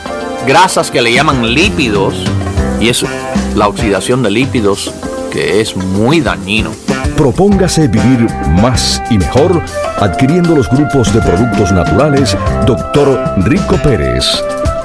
grasas 0.46 0.90
que 0.90 1.00
le 1.00 1.12
llaman 1.12 1.54
lípidos. 1.54 2.14
Y 2.80 2.88
es 2.88 3.04
la 3.54 3.68
oxidación 3.68 4.22
de 4.22 4.30
lípidos 4.30 4.92
que 5.30 5.60
es 5.60 5.76
muy 5.76 6.20
dañino. 6.20 6.70
Propóngase 7.16 7.88
vivir 7.88 8.26
más 8.60 9.02
y 9.10 9.18
mejor 9.18 9.62
adquiriendo 9.98 10.56
los 10.56 10.68
grupos 10.68 11.12
de 11.14 11.20
productos 11.20 11.72
naturales 11.72 12.36
Dr. 12.66 13.34
Rico 13.44 13.76
Pérez. 13.76 14.42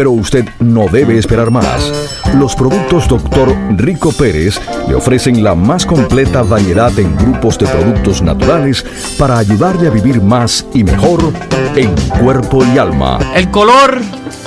Pero 0.00 0.12
usted 0.12 0.48
no 0.60 0.86
debe 0.88 1.18
esperar 1.18 1.50
más. 1.50 1.92
Los 2.38 2.56
productos 2.56 3.06
Dr. 3.06 3.54
Rico 3.76 4.12
Pérez 4.12 4.58
le 4.88 4.94
ofrecen 4.94 5.44
la 5.44 5.54
más 5.54 5.84
completa 5.84 6.40
variedad 6.42 6.98
en 6.98 7.14
grupos 7.18 7.58
de 7.58 7.66
productos 7.66 8.22
naturales 8.22 8.82
para 9.18 9.36
ayudarle 9.36 9.88
a 9.88 9.90
vivir 9.90 10.22
más 10.22 10.64
y 10.72 10.84
mejor 10.84 11.34
en 11.76 11.94
cuerpo 12.18 12.64
y 12.64 12.78
alma. 12.78 13.18
El 13.34 13.50
color 13.50 14.00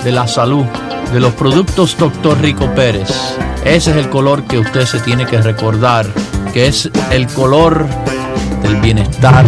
de 0.03 0.11
la 0.11 0.27
salud 0.27 0.65
de 1.13 1.19
los 1.19 1.33
productos 1.33 1.95
Dr. 1.99 2.41
Rico 2.41 2.65
Pérez. 2.73 3.11
Ese 3.63 3.91
es 3.91 3.97
el 3.97 4.09
color 4.09 4.45
que 4.45 4.57
usted 4.57 4.87
se 4.87 5.01
tiene 5.01 5.27
que 5.27 5.39
recordar, 5.39 6.07
que 6.51 6.65
es 6.65 6.89
el 7.11 7.27
color 7.27 7.85
del 8.63 8.77
bienestar 8.77 9.45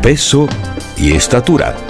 peso 0.00 0.48
y 0.96 1.12
estatura. 1.12 1.89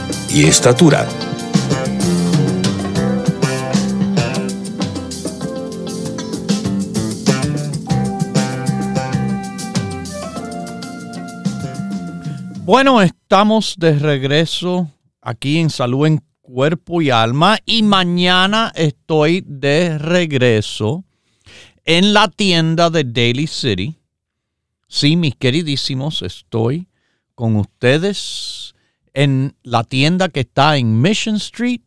y 0.33 0.45
estatura. 0.45 1.07
Bueno, 12.63 13.01
estamos 13.01 13.75
de 13.77 13.99
regreso 13.99 14.89
aquí 15.21 15.57
en 15.57 15.69
Salud 15.69 16.07
en 16.07 16.23
Cuerpo 16.41 17.01
y 17.01 17.09
Alma 17.09 17.57
y 17.65 17.83
mañana 17.83 18.71
estoy 18.75 19.43
de 19.45 19.97
regreso 19.97 21.03
en 21.83 22.13
la 22.13 22.29
tienda 22.29 22.89
de 22.89 23.03
Daily 23.03 23.47
City. 23.47 23.97
Sí, 24.87 25.17
mis 25.17 25.35
queridísimos, 25.35 26.21
estoy 26.21 26.87
con 27.35 27.57
ustedes 27.57 28.70
en 29.13 29.55
la 29.63 29.83
tienda 29.83 30.29
que 30.29 30.41
está 30.41 30.77
en 30.77 31.01
Mission 31.01 31.35
Street. 31.35 31.81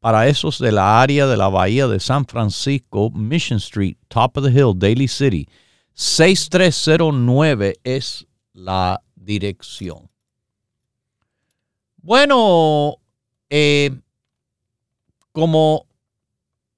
Para 0.00 0.28
esos 0.28 0.58
de 0.60 0.70
la 0.70 1.00
área 1.02 1.26
de 1.26 1.36
la 1.36 1.48
Bahía 1.48 1.88
de 1.88 1.98
San 1.98 2.24
Francisco, 2.24 3.10
Mission 3.10 3.58
Street, 3.58 3.96
Top 4.06 4.36
of 4.36 4.44
the 4.44 4.50
Hill, 4.50 4.74
Daily 4.76 5.08
City. 5.08 5.48
6309 5.94 7.80
es 7.82 8.26
la 8.52 9.02
dirección. 9.16 10.08
Bueno, 11.96 12.98
eh, 13.50 13.90
como 15.32 15.86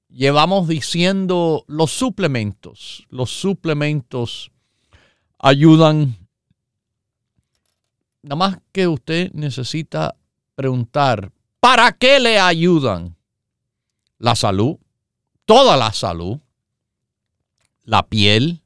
llevamos 0.09 0.67
diciendo, 0.67 1.65
los 1.67 1.91
suplementos, 1.91 3.07
los 3.11 3.31
suplementos 3.31 4.51
ayudan. 5.39 6.17
Nada 8.23 8.37
más 8.37 8.59
que 8.73 8.87
usted 8.87 9.33
necesita 9.33 10.15
preguntar, 10.55 11.33
¿para 11.59 11.93
qué 11.93 12.21
le 12.21 12.39
ayudan? 12.39 13.17
La 14.19 14.35
salud, 14.35 14.77
toda 15.47 15.77
la 15.79 15.93
salud, 15.93 16.39
la 17.85 18.07
piel, 18.07 18.61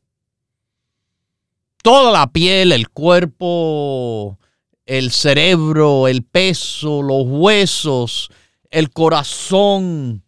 toda 1.83 2.11
la 2.11 2.33
piel, 2.33 2.73
el 2.73 2.89
cuerpo, 2.89 4.39
el 4.87 5.13
cerebro, 5.13 6.09
el 6.09 6.25
peso, 6.25 7.03
los 7.03 7.23
huesos, 7.25 8.31
el 8.71 8.91
corazón, 8.91 10.25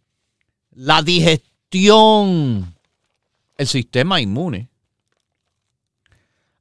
la 0.71 1.01
digestión, 1.01 2.75
el 3.57 3.67
sistema 3.67 4.21
inmune. 4.21 4.69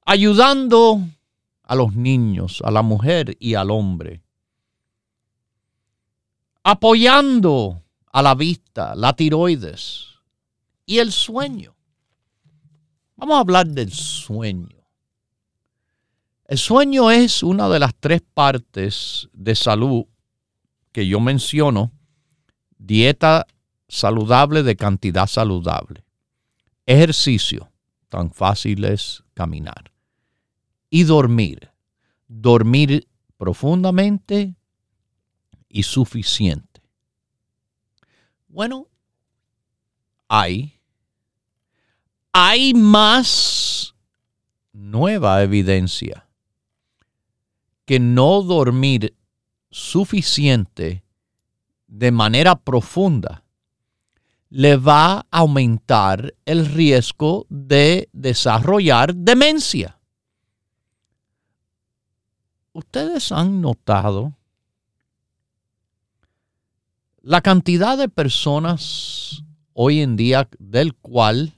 Ayudando 0.04 1.06
a 1.66 1.74
los 1.74 1.94
niños, 1.94 2.62
a 2.64 2.70
la 2.70 2.82
mujer 2.82 3.36
y 3.40 3.54
al 3.54 3.70
hombre. 3.70 4.22
Apoyando 6.62 7.82
a 8.12 8.22
la 8.22 8.34
vista, 8.34 8.94
la 8.94 9.12
tiroides 9.14 10.06
y 10.86 10.98
el 10.98 11.12
sueño. 11.12 11.76
Vamos 13.16 13.36
a 13.36 13.40
hablar 13.40 13.66
del 13.66 13.92
sueño. 13.92 14.76
El 16.44 16.58
sueño 16.58 17.10
es 17.10 17.42
una 17.42 17.68
de 17.68 17.80
las 17.80 17.94
tres 17.98 18.22
partes 18.22 19.28
de 19.32 19.54
salud 19.56 20.04
que 20.92 21.06
yo 21.08 21.18
menciono. 21.18 21.90
Dieta 22.78 23.46
saludable 23.88 24.62
de 24.62 24.76
cantidad 24.76 25.26
saludable. 25.26 26.04
Ejercicio, 26.84 27.72
tan 28.08 28.30
fácil 28.30 28.84
es 28.84 29.24
caminar. 29.34 29.95
Y 30.90 31.04
dormir. 31.04 31.70
Dormir 32.28 33.06
profundamente 33.36 34.54
y 35.68 35.82
suficiente. 35.82 36.82
Bueno, 38.48 38.88
hay, 40.28 40.80
hay 42.32 42.72
más 42.74 43.94
nueva 44.72 45.42
evidencia 45.42 46.26
que 47.84 48.00
no 48.00 48.42
dormir 48.42 49.14
suficiente 49.70 51.04
de 51.86 52.10
manera 52.10 52.56
profunda 52.56 53.44
le 54.48 54.76
va 54.76 55.18
a 55.18 55.26
aumentar 55.30 56.34
el 56.44 56.66
riesgo 56.66 57.46
de 57.48 58.08
desarrollar 58.12 59.14
demencia. 59.14 59.98
Ustedes 62.76 63.32
han 63.32 63.62
notado 63.62 64.34
la 67.22 67.40
cantidad 67.40 67.96
de 67.96 68.08
personas 68.08 69.42
hoy 69.72 70.00
en 70.00 70.16
día 70.16 70.48
del 70.58 70.94
cual 70.94 71.54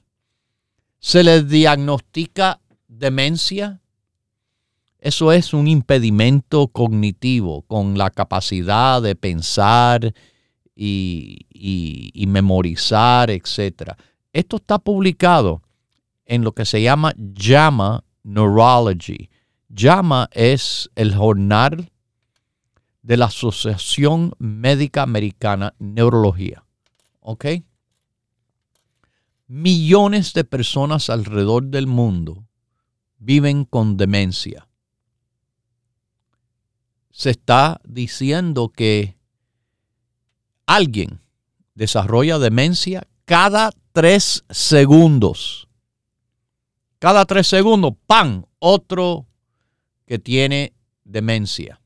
se 0.99 1.23
les 1.23 1.47
diagnostica 1.49 2.61
demencia 2.87 3.81
eso 4.99 5.31
es 5.31 5.53
un 5.53 5.67
impedimento 5.67 6.67
cognitivo 6.67 7.63
con 7.63 7.97
la 7.97 8.09
capacidad 8.09 9.01
de 9.01 9.15
pensar 9.15 10.13
y, 10.75 11.45
memorizar, 12.27 13.29
etc. 13.29 13.93
Esto 14.31 14.57
está 14.57 14.79
publicado 14.79 15.61
en 16.25 16.43
lo 16.43 16.53
que 16.53 16.65
se 16.65 16.81
llama 16.81 17.13
JAMA 17.33 18.03
Neurology. 18.23 19.29
JAMA 19.73 20.29
es 20.31 20.89
el 20.95 21.15
jornal 21.15 21.91
de 23.01 23.17
la 23.17 23.25
Asociación 23.25 24.33
Médica 24.39 25.03
Americana 25.03 25.73
Neurología. 25.79 26.65
¿Ok? 27.21 27.45
Millones 29.47 30.33
de 30.33 30.43
personas 30.43 31.09
alrededor 31.09 31.65
del 31.65 31.87
mundo 31.87 32.45
viven 33.17 33.65
con 33.65 33.97
demencia 33.97 34.69
se 37.19 37.31
está 37.31 37.81
diciendo 37.83 38.69
que 38.69 39.17
alguien 40.65 41.19
desarrolla 41.75 42.39
demencia 42.39 43.09
cada 43.25 43.71
tres 43.91 44.45
segundos. 44.49 45.67
Cada 46.97 47.25
tres 47.25 47.47
segundos, 47.47 47.95
¡pam! 48.07 48.45
Otro 48.59 49.25
que 50.09 50.17
tiene 50.17 50.73
demencia. 51.03 51.79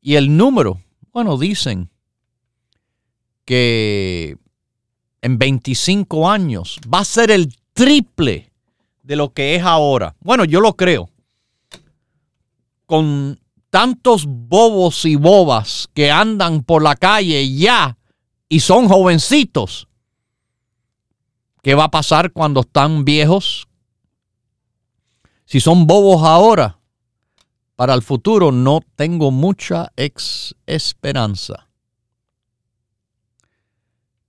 Y 0.00 0.14
el 0.14 0.34
número, 0.34 0.80
bueno, 1.12 1.36
dicen 1.36 1.90
que 3.44 4.38
en 5.20 5.36
25 5.36 6.30
años 6.30 6.80
va 6.92 7.00
a 7.00 7.04
ser 7.04 7.32
el 7.32 7.54
triple 7.74 8.50
de 9.02 9.14
lo 9.14 9.34
que 9.34 9.56
es 9.56 9.62
ahora. 9.62 10.16
Bueno, 10.20 10.46
yo 10.46 10.62
lo 10.62 10.74
creo. 10.74 11.10
Con 12.86 13.38
tantos 13.68 14.24
bobos 14.26 15.04
y 15.04 15.16
bobas 15.16 15.86
que 15.92 16.10
andan 16.10 16.62
por 16.62 16.82
la 16.82 16.96
calle 16.96 17.54
ya 17.54 17.98
y 18.48 18.60
son 18.60 18.88
jovencitos. 18.88 19.86
¿Qué 21.62 21.74
va 21.74 21.84
a 21.84 21.90
pasar 21.90 22.32
cuando 22.32 22.60
están 22.60 23.04
viejos? 23.04 23.68
Si 25.50 25.58
son 25.58 25.88
bobos 25.88 26.22
ahora, 26.22 26.78
para 27.74 27.92
el 27.94 28.02
futuro 28.02 28.52
no 28.52 28.78
tengo 28.94 29.32
mucha 29.32 29.90
ex 29.96 30.54
esperanza. 30.64 31.68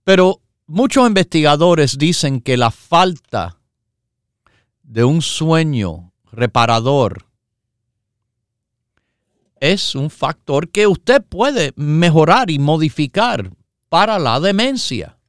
Pero 0.02 0.40
muchos 0.66 1.06
investigadores 1.06 1.96
dicen 1.96 2.40
que 2.40 2.56
la 2.56 2.72
falta 2.72 3.60
de 4.82 5.04
un 5.04 5.22
sueño 5.22 6.12
reparador 6.32 7.24
es 9.60 9.94
un 9.94 10.10
factor 10.10 10.70
que 10.70 10.88
usted 10.88 11.22
puede 11.22 11.72
mejorar 11.76 12.50
y 12.50 12.58
modificar 12.58 13.52
para 13.88 14.18
la 14.18 14.40
demencia. 14.40 15.20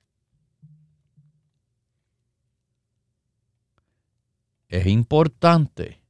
Es 4.74 4.88
importante. 4.88 6.02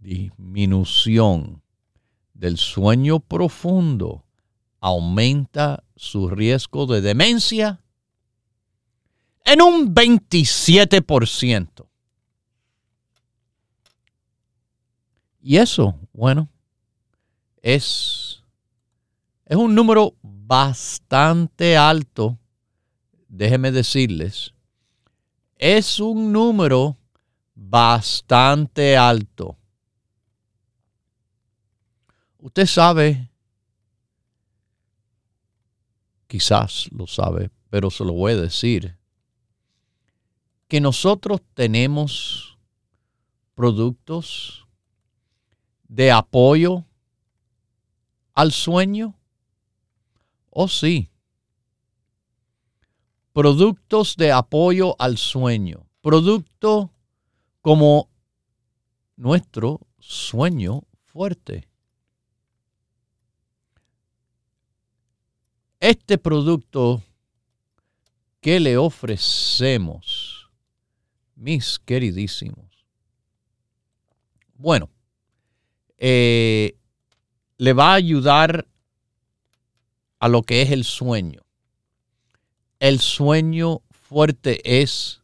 Disminución 0.00 1.64
del 2.32 2.58
sueño 2.58 3.18
profundo 3.18 4.24
aumenta 4.78 5.82
su 5.96 6.30
riesgo 6.30 6.86
de 6.86 7.00
demencia 7.00 7.80
en 9.44 9.62
un 9.62 9.92
27%. 9.92 11.88
Y 15.42 15.56
eso, 15.56 15.98
bueno, 16.12 16.48
es, 17.62 18.44
es 19.44 19.56
un 19.56 19.74
número 19.74 20.14
bastante 20.22 21.76
alto, 21.76 22.38
déjenme 23.26 23.72
decirles, 23.72 24.54
es 25.60 26.00
un 26.00 26.32
número 26.32 26.96
bastante 27.54 28.96
alto. 28.96 29.58
Usted 32.38 32.64
sabe, 32.64 33.30
quizás 36.26 36.88
lo 36.90 37.06
sabe, 37.06 37.50
pero 37.68 37.90
se 37.90 38.06
lo 38.06 38.14
voy 38.14 38.32
a 38.32 38.36
decir, 38.36 38.96
que 40.66 40.80
nosotros 40.80 41.42
tenemos 41.52 42.58
productos 43.54 44.66
de 45.88 46.10
apoyo 46.10 46.86
al 48.32 48.50
sueño. 48.50 49.14
Oh, 50.48 50.68
sí. 50.68 51.10
Productos 53.32 54.16
de 54.16 54.32
apoyo 54.32 54.96
al 54.98 55.16
sueño. 55.16 55.86
Producto 56.00 56.92
como 57.60 58.08
nuestro 59.16 59.80
sueño 59.98 60.82
fuerte. 61.04 61.68
Este 65.78 66.18
producto 66.18 67.02
que 68.40 68.58
le 68.60 68.76
ofrecemos, 68.76 70.50
mis 71.36 71.78
queridísimos. 71.78 72.86
Bueno, 74.54 74.90
eh, 75.98 76.76
le 77.58 77.72
va 77.72 77.92
a 77.92 77.94
ayudar 77.94 78.66
a 80.18 80.28
lo 80.28 80.42
que 80.42 80.62
es 80.62 80.70
el 80.70 80.84
sueño. 80.84 81.42
El 82.80 82.98
sueño 82.98 83.82
fuerte 83.90 84.80
es 84.80 85.20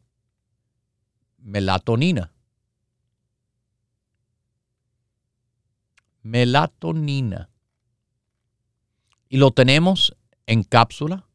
melatonina. 1.39 2.31
Melatonina. 6.23 7.49
Y 9.31 9.39
lo 9.39 9.53
tenemos 9.53 10.15
en 10.45 10.65
cápsula 10.65 11.27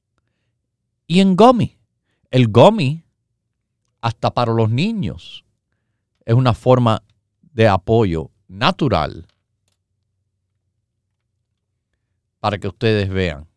y 1.08 1.22
en 1.22 1.36
gummy. 1.36 1.80
El 2.30 2.50
gummy, 2.50 3.04
hasta 4.00 4.32
para 4.32 4.54
los 4.54 4.70
niños, 4.70 5.44
es 6.24 6.36
una 6.36 6.54
forma 6.54 7.04
de 7.42 7.68
apoyo 7.68 8.30
natural 8.48 9.28
para 12.40 12.60
que 12.60 12.68
ustedes 12.68 13.10
vean. 13.10 13.51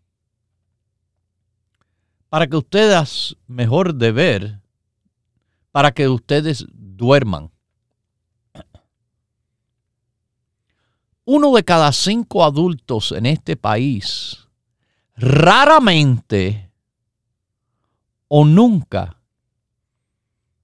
Para 2.35 2.49
que 2.49 2.57
ustedes, 2.57 3.37
mejor 3.47 3.95
de 3.95 4.11
ver, 4.11 4.61
para 5.71 5.93
que 5.93 6.09
ustedes 6.09 6.67
duerman. 6.69 7.53
Uno 11.25 11.55
de 11.55 11.63
cada 11.63 11.93
cinco 11.93 12.43
adultos 12.43 13.13
en 13.13 13.27
este 13.27 13.57
país 13.57 14.49
raramente 15.15 16.73
o 18.27 18.45
nunca 18.45 19.23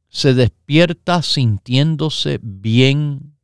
se 0.09 0.35
despierta 0.35 1.23
sintiéndose 1.23 2.41
bien 2.43 3.37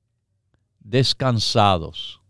descansados. 0.81 2.20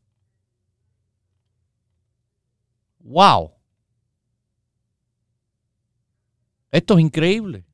¡Wow! 2.99 3.56
Esto 6.77 6.99
es 6.99 7.01
increíble. 7.01 7.65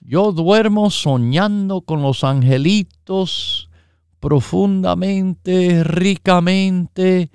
Yo 0.00 0.30
duermo 0.30 0.90
soñando 0.90 1.80
con 1.80 2.02
los 2.02 2.22
angelitos 2.22 3.68
profundamente, 4.20 5.82
ricamente, 5.82 7.32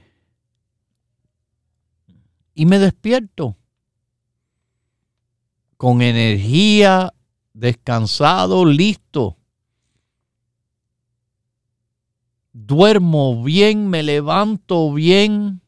y 2.55 2.65
me 2.65 2.79
despierto 2.79 3.57
con 5.75 6.01
energía, 6.01 7.13
descansado, 7.51 8.63
listo. 8.63 9.35
Duermo 12.53 13.43
bien, 13.43 13.89
me 13.89 14.03
levanto 14.03 14.93
bien. 14.93 15.62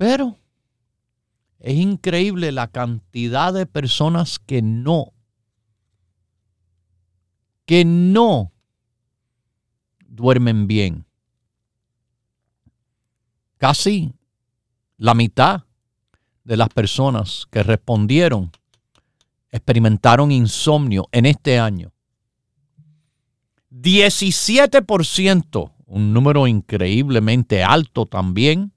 Pero 0.00 0.38
es 1.58 1.76
increíble 1.76 2.52
la 2.52 2.68
cantidad 2.68 3.52
de 3.52 3.66
personas 3.66 4.38
que 4.38 4.62
no, 4.62 5.12
que 7.66 7.84
no 7.84 8.50
duermen 10.06 10.66
bien. 10.66 11.04
Casi 13.58 14.14
la 14.96 15.12
mitad 15.12 15.64
de 16.44 16.56
las 16.56 16.70
personas 16.70 17.46
que 17.50 17.62
respondieron 17.62 18.52
experimentaron 19.50 20.32
insomnio 20.32 21.10
en 21.12 21.26
este 21.26 21.58
año. 21.58 21.92
17%, 23.70 25.72
un 25.84 26.14
número 26.14 26.46
increíblemente 26.46 27.62
alto 27.62 28.06
también, 28.06 28.72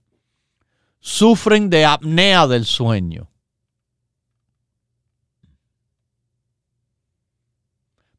sufren 1.03 1.69
de 1.69 1.83
apnea 1.83 2.47
del 2.47 2.65
sueño. 2.65 3.29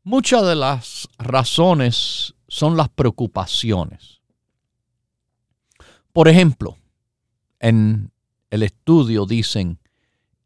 Muchas 0.02 0.46
de 0.46 0.54
las 0.54 1.08
razones 1.16 2.34
son 2.46 2.76
las 2.76 2.90
preocupaciones. 2.90 4.20
Por 6.12 6.28
ejemplo, 6.28 6.76
en 7.58 8.12
el 8.50 8.62
estudio 8.62 9.24
dicen, 9.24 9.78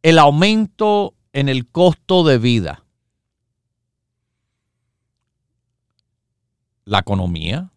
el 0.03 0.21
aumento 0.21 1.17
en 1.33 1.49
el 1.49 1.69
costo 1.69 2.23
de 2.23 2.39
vida, 2.39 2.85
la 6.85 7.01
economía, 7.01 7.73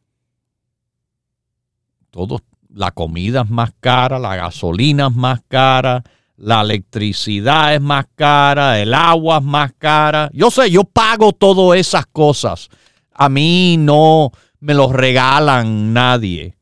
todo, 2.12 2.44
la 2.74 2.92
comida 2.92 3.42
es 3.42 3.50
más 3.50 3.74
cara, 3.80 4.20
la 4.20 4.36
gasolina 4.36 5.08
es 5.08 5.16
más 5.16 5.42
cara, 5.48 6.04
la 6.38 6.62
electricidad 6.62 7.76
es 7.76 7.82
más 7.82 8.06
cara, 8.16 8.80
el 8.80 8.94
agua 8.94 9.38
es 9.38 9.44
más 9.44 9.74
cara. 9.78 10.30
Yo 10.34 10.50
sé, 10.50 10.72
yo 10.72 10.84
pago 10.84 11.34
todas 11.34 11.80
esas 11.80 12.06
cosas. 12.08 12.70
A 13.14 13.30
mí 13.30 13.78
no 13.78 14.32
me 14.60 14.74
los 14.74 14.92
regalan 14.92 15.94
nadie. 15.94 16.58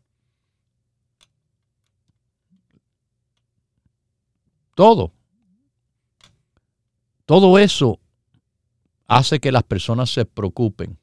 Todo. 4.75 5.11
Todo 7.25 7.59
eso 7.59 7.99
hace 9.07 9.39
que 9.39 9.51
las 9.51 9.63
personas 9.63 10.09
se 10.09 10.25
preocupen. 10.25 10.97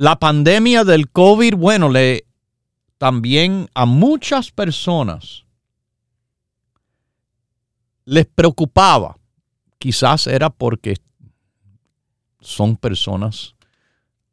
La 0.00 0.18
pandemia 0.18 0.82
del 0.84 1.10
COVID, 1.10 1.56
bueno, 1.56 1.90
le 1.90 2.24
también 2.96 3.68
a 3.74 3.84
muchas 3.84 4.50
personas 4.50 5.44
les 8.06 8.24
preocupaba. 8.24 9.18
Quizás 9.78 10.26
era 10.26 10.48
porque 10.48 10.96
son 12.40 12.78
personas 12.78 13.54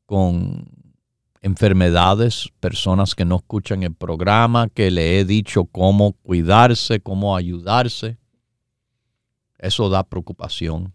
con 0.06 0.70
enfermedades, 1.42 2.48
personas 2.62 3.14
que 3.14 3.26
no 3.26 3.36
escuchan 3.36 3.84
el 3.84 3.94
programa, 3.94 4.70
que 4.70 4.90
le 4.90 5.20
he 5.20 5.26
dicho 5.26 5.66
cómo 5.66 6.14
cuidarse, 6.14 7.02
cómo 7.02 7.36
ayudarse. 7.36 8.18
Eso 9.58 9.90
da 9.90 10.06
preocupación. 10.06 10.94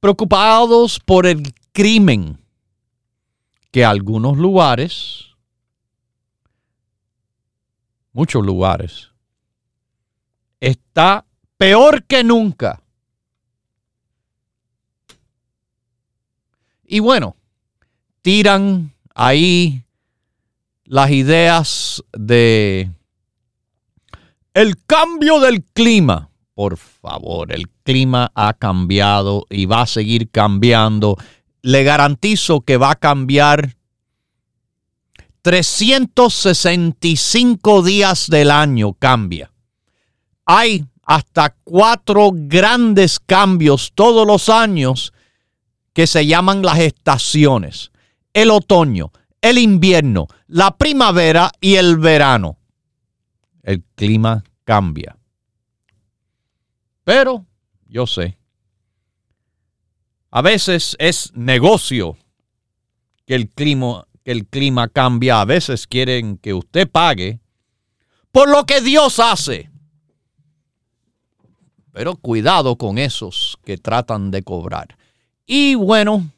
Preocupados 0.00 0.98
por 0.98 1.26
el 1.26 1.52
crimen 1.72 2.38
que 3.70 3.84
algunos 3.84 4.36
lugares, 4.36 5.26
muchos 8.12 8.44
lugares, 8.44 9.10
está 10.60 11.24
peor 11.56 12.04
que 12.04 12.24
nunca. 12.24 12.82
Y 16.84 17.00
bueno, 17.00 17.36
tiran 18.22 18.94
ahí 19.14 19.84
las 20.84 21.10
ideas 21.10 22.02
de 22.12 22.90
el 24.54 24.82
cambio 24.86 25.38
del 25.40 25.62
clima. 25.62 26.30
por 26.54 26.76
favor, 26.76 27.52
el 27.52 27.68
clima 27.84 28.32
ha 28.34 28.52
cambiado 28.52 29.46
y 29.48 29.66
va 29.66 29.82
a 29.82 29.86
seguir 29.86 30.28
cambiando. 30.30 31.16
Le 31.68 31.84
garantizo 31.84 32.62
que 32.62 32.78
va 32.78 32.92
a 32.92 32.96
cambiar 32.96 33.76
365 35.42 37.82
días 37.82 38.30
del 38.30 38.50
año 38.50 38.94
cambia. 38.94 39.52
Hay 40.46 40.86
hasta 41.04 41.54
cuatro 41.64 42.30
grandes 42.32 43.20
cambios 43.20 43.92
todos 43.94 44.26
los 44.26 44.48
años 44.48 45.12
que 45.92 46.06
se 46.06 46.26
llaman 46.26 46.62
las 46.62 46.78
estaciones. 46.78 47.92
El 48.32 48.50
otoño, 48.50 49.12
el 49.42 49.58
invierno, 49.58 50.26
la 50.46 50.74
primavera 50.74 51.52
y 51.60 51.74
el 51.74 51.98
verano. 51.98 52.56
El 53.62 53.84
clima 53.94 54.42
cambia. 54.64 55.18
Pero 57.04 57.44
yo 57.86 58.06
sé, 58.06 58.37
a 60.38 60.40
veces 60.40 60.94
es 61.00 61.32
negocio 61.34 62.16
que 63.26 63.34
el 63.34 63.48
clima, 63.48 64.06
que 64.22 64.30
el 64.30 64.46
clima 64.46 64.86
cambia. 64.86 65.40
A 65.40 65.44
veces 65.44 65.88
quieren 65.88 66.38
que 66.38 66.54
usted 66.54 66.88
pague 66.88 67.40
por 68.30 68.48
lo 68.48 68.64
que 68.64 68.80
Dios 68.80 69.18
hace. 69.18 69.68
Pero 71.90 72.14
cuidado 72.14 72.76
con 72.76 72.98
esos 72.98 73.58
que 73.64 73.78
tratan 73.78 74.30
de 74.30 74.44
cobrar. 74.44 74.96
Y 75.44 75.74
bueno, 75.74 76.30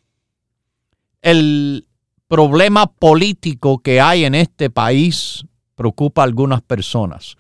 el 1.21 1.87
problema 2.27 2.87
político 2.87 3.81
que 3.81 4.01
hay 4.01 4.25
en 4.25 4.35
este 4.35 4.71
país 4.71 5.45
preocupa 5.75 6.23
a 6.23 6.25
algunas 6.25 6.63
personas. 6.63 7.37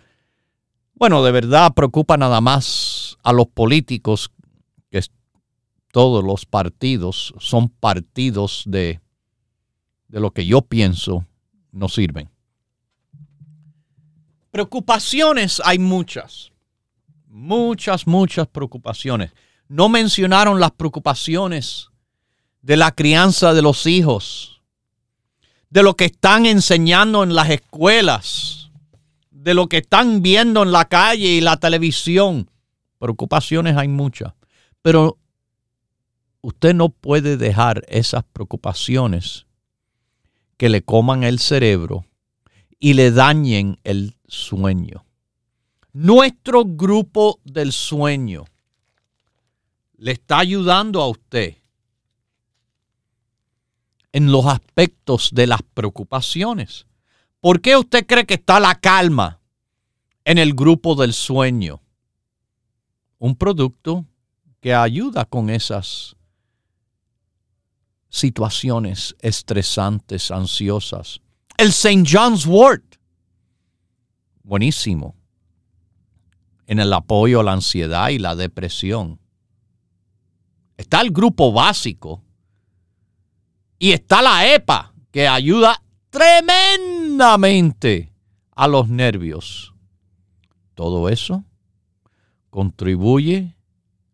Bueno, 0.93 1.25
de 1.25 1.33
verdad 1.33 1.73
preocupa 1.73 2.19
nada 2.19 2.43
más 2.43 3.17
a 3.23 3.33
los 3.33 3.47
políticos, 3.47 4.31
que 4.91 4.99
todos 5.93 6.25
los 6.25 6.47
partidos 6.47 7.35
son 7.39 7.69
partidos 7.69 8.65
de, 8.67 9.01
de 10.09 10.21
lo 10.21 10.31
que 10.33 10.47
yo 10.47 10.63
pienso 10.63 11.27
no 11.73 11.89
sirven. 11.89 12.31
Preocupaciones 14.51 15.63
hay 15.65 15.79
muchas, 15.79 16.53
muchas, 17.29 18.07
muchas 18.07 18.49
preocupaciones. 18.49 19.33
No 19.69 19.89
mencionaron 19.89 20.59
las 20.59 20.73
preocupaciones 20.73 21.91
de 22.63 22.77
la 22.77 22.93
crianza 22.93 23.55
de 23.55 23.63
los 23.63 23.87
hijos, 23.87 24.63
de 25.71 25.83
lo 25.83 25.95
que 25.95 26.07
están 26.07 26.47
enseñando 26.47 27.23
en 27.23 27.35
las 27.35 27.51
escuelas, 27.51 28.71
de 29.31 29.55
lo 29.55 29.69
que 29.69 29.79
están 29.79 30.21
viendo 30.23 30.63
en 30.63 30.73
la 30.73 30.87
calle 30.87 31.29
y 31.29 31.41
la 31.41 31.57
televisión. 31.57 32.51
Preocupaciones 32.99 33.77
hay 33.77 33.89
muchas, 33.89 34.35
pero 34.83 35.17
usted 36.43 36.75
no 36.75 36.89
puede 36.89 37.37
dejar 37.37 37.85
esas 37.89 38.25
preocupaciones 38.25 39.47
que 40.57 40.69
le 40.69 40.83
coman 40.83 41.23
el 41.25 41.39
cerebro 41.39 42.05
y 42.79 42.95
le 42.95 43.11
dañen 43.11 43.79
el 43.85 44.17
sueño. 44.27 45.05
Nuestro 45.93 46.65
grupo 46.65 47.41
del 47.45 47.73
sueño 47.73 48.45
le 49.97 50.13
está 50.13 50.39
ayudando 50.39 51.03
a 51.03 51.09
usted 51.09 51.57
en 54.13 54.33
los 54.33 54.47
aspectos 54.47 55.31
de 55.33 55.47
las 55.47 55.63
preocupaciones. 55.63 56.87
¿Por 57.41 57.61
qué 57.61 57.77
usted 57.77 58.07
cree 58.07 58.27
que 58.27 58.35
está 58.35 58.61
la 58.61 58.75
calma 58.75 59.41
en 60.25 60.39
el 60.39 60.55
grupo 60.55 60.95
del 60.95 61.13
sueño? 61.13 61.81
Un 63.19 63.37
producto 63.37 64.07
que 64.61 64.75
ayuda 64.75 65.25
con 65.25 65.51
esas 65.51 66.17
situaciones 68.11 69.17
estresantes, 69.21 70.31
ansiosas. 70.31 71.23
El 71.57 71.69
St. 71.69 72.05
John's 72.07 72.47
Wort, 72.47 72.97
buenísimo, 74.43 75.17
en 76.67 76.81
el 76.81 76.93
apoyo 76.93 77.41
a 77.41 77.45
la 77.45 77.53
ansiedad 77.53 78.11
y 78.11 78.19
la 78.19 78.37
depresión. 78.37 79.19
Está 80.77 81.01
el 81.01 81.11
grupo 81.11 81.53
básico 81.53 82.23
y 83.79 83.93
está 83.93 84.21
la 84.23 84.55
EPA, 84.55 84.93
que 85.11 85.27
ayuda 85.27 85.83
tremendamente 86.11 88.13
a 88.55 88.69
los 88.69 88.89
nervios. 88.89 89.75
Todo 90.75 91.09
eso 91.09 91.45
contribuye 92.51 93.57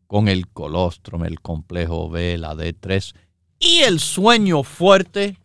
con 0.06 0.28
el 0.28 0.48
colostrum, 0.48 1.24
el 1.24 1.40
complejo 1.40 2.08
B, 2.08 2.38
la 2.38 2.54
D3 2.54 3.14
y 3.58 3.78
el 3.78 4.00
sueño 4.00 4.62
fuerte 4.62 5.38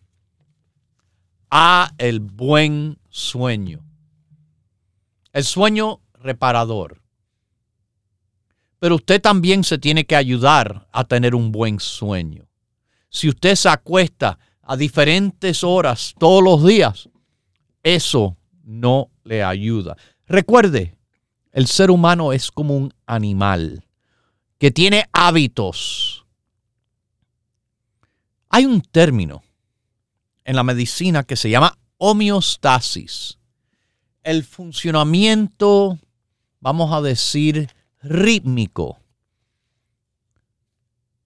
a 1.50 1.92
el 1.98 2.20
buen 2.20 2.98
sueño. 3.08 3.84
El 5.32 5.44
sueño 5.44 6.00
reparador. 6.14 7.02
Pero 8.78 8.96
usted 8.96 9.20
también 9.20 9.64
se 9.64 9.78
tiene 9.78 10.04
que 10.04 10.16
ayudar 10.16 10.88
a 10.92 11.04
tener 11.04 11.34
un 11.34 11.52
buen 11.52 11.78
sueño. 11.78 12.48
Si 13.08 13.28
usted 13.28 13.54
se 13.54 13.68
acuesta 13.68 14.38
a 14.62 14.76
diferentes 14.76 15.62
horas 15.62 16.14
todos 16.18 16.42
los 16.42 16.64
días, 16.66 17.08
eso 17.82 18.36
no 18.64 19.10
le 19.24 19.42
ayuda. 19.42 19.96
Recuerde, 20.26 20.96
el 21.52 21.66
ser 21.66 21.90
humano 21.90 22.32
es 22.32 22.50
como 22.50 22.76
un 22.76 22.94
animal 23.06 23.84
que 24.58 24.70
tiene 24.70 25.06
hábitos. 25.12 26.21
Hay 28.54 28.66
un 28.66 28.82
término 28.82 29.42
en 30.44 30.56
la 30.56 30.62
medicina 30.62 31.24
que 31.24 31.36
se 31.36 31.48
llama 31.48 31.78
homeostasis. 31.96 33.38
El 34.22 34.44
funcionamiento, 34.44 35.98
vamos 36.60 36.92
a 36.92 37.00
decir, 37.00 37.70
rítmico. 38.02 38.98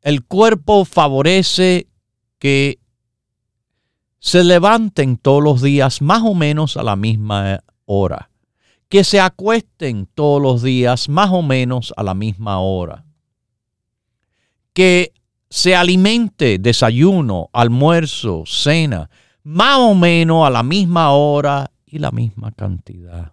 El 0.02 0.24
cuerpo 0.24 0.84
favorece 0.84 1.88
que 2.38 2.78
se 4.20 4.44
levanten 4.44 5.16
todos 5.16 5.42
los 5.42 5.62
días 5.62 6.00
más 6.02 6.22
o 6.22 6.32
menos 6.32 6.76
a 6.76 6.84
la 6.84 6.94
misma 6.94 7.64
hora, 7.86 8.30
que 8.88 9.02
se 9.02 9.18
acuesten 9.18 10.06
todos 10.14 10.40
los 10.40 10.62
días 10.62 11.08
más 11.08 11.30
o 11.32 11.42
menos 11.42 11.92
a 11.96 12.04
la 12.04 12.14
misma 12.14 12.60
hora, 12.60 13.04
que 14.72 15.12
se 15.56 15.74
alimente 15.74 16.58
desayuno, 16.58 17.48
almuerzo, 17.50 18.44
cena, 18.44 19.08
más 19.42 19.78
o 19.78 19.94
menos 19.94 20.46
a 20.46 20.50
la 20.50 20.62
misma 20.62 21.12
hora 21.12 21.70
y 21.86 21.98
la 21.98 22.10
misma 22.10 22.52
cantidad. 22.52 23.32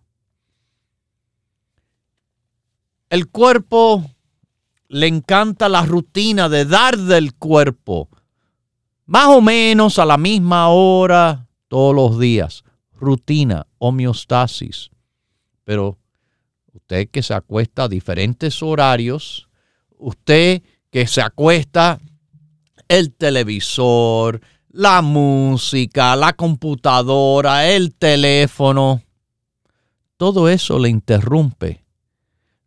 El 3.10 3.28
cuerpo 3.28 4.10
le 4.88 5.08
encanta 5.08 5.68
la 5.68 5.86
rutina 5.86 6.48
de 6.48 6.64
dar 6.64 6.98
del 6.98 7.34
cuerpo, 7.34 8.08
más 9.06 9.28
o 9.28 9.42
menos 9.42 10.00
a 10.00 10.06
la 10.06 10.18
misma 10.18 10.70
hora 10.70 11.50
todos 11.68 11.94
los 11.94 12.18
días. 12.18 12.64
Rutina, 12.94 13.68
homeostasis. 13.80 14.92
Pero 15.66 15.98
usted 16.72 17.10
que 17.10 17.22
se 17.22 17.34
acuesta 17.34 17.84
a 17.84 17.90
diferentes 17.90 18.64
horarios, 18.64 19.50
usted 19.98 20.64
que 20.90 21.06
se 21.06 21.22
acuesta 21.22 22.00
el 22.88 23.14
televisor, 23.14 24.42
la 24.70 25.02
música, 25.02 26.16
la 26.16 26.34
computadora, 26.34 27.70
el 27.70 27.94
teléfono, 27.94 29.02
todo 30.18 30.50
eso 30.50 30.80
le 30.80 30.90
interrumpe 30.90 31.84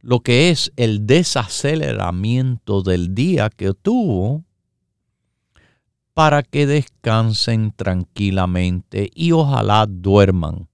lo 0.07 0.21
que 0.21 0.51
es 0.51 0.73
el 0.77 1.05
desaceleramiento 1.05 2.83
del 2.83 3.13
día 3.13 3.51
que 3.51 3.75
tuvo 3.75 4.45
para 6.15 6.45
que 6.45 6.65
descansen 6.65 7.73
tranquilamente 7.73 9.11
y 9.13 9.33
ojalá 9.33 9.85
duerman, 9.89 10.69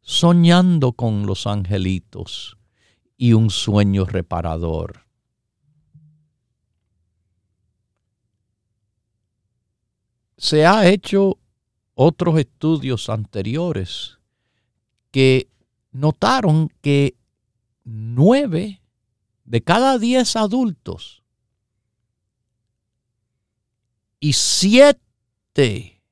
soñando 0.00 0.92
con 0.92 1.26
los 1.26 1.48
angelitos 1.48 2.56
y 3.16 3.32
un 3.32 3.50
sueño 3.50 4.04
reparador. 4.04 5.07
Se 10.48 10.64
ha 10.64 10.88
hecho 10.88 11.38
otros 11.92 12.38
estudios 12.38 13.10
anteriores 13.10 14.16
que 15.10 15.46
notaron 15.92 16.70
que 16.80 17.18
nueve 17.84 18.80
de 19.44 19.62
cada 19.62 19.98
diez 19.98 20.36
adultos 20.36 21.22
y 24.20 24.32
siete 24.32 26.02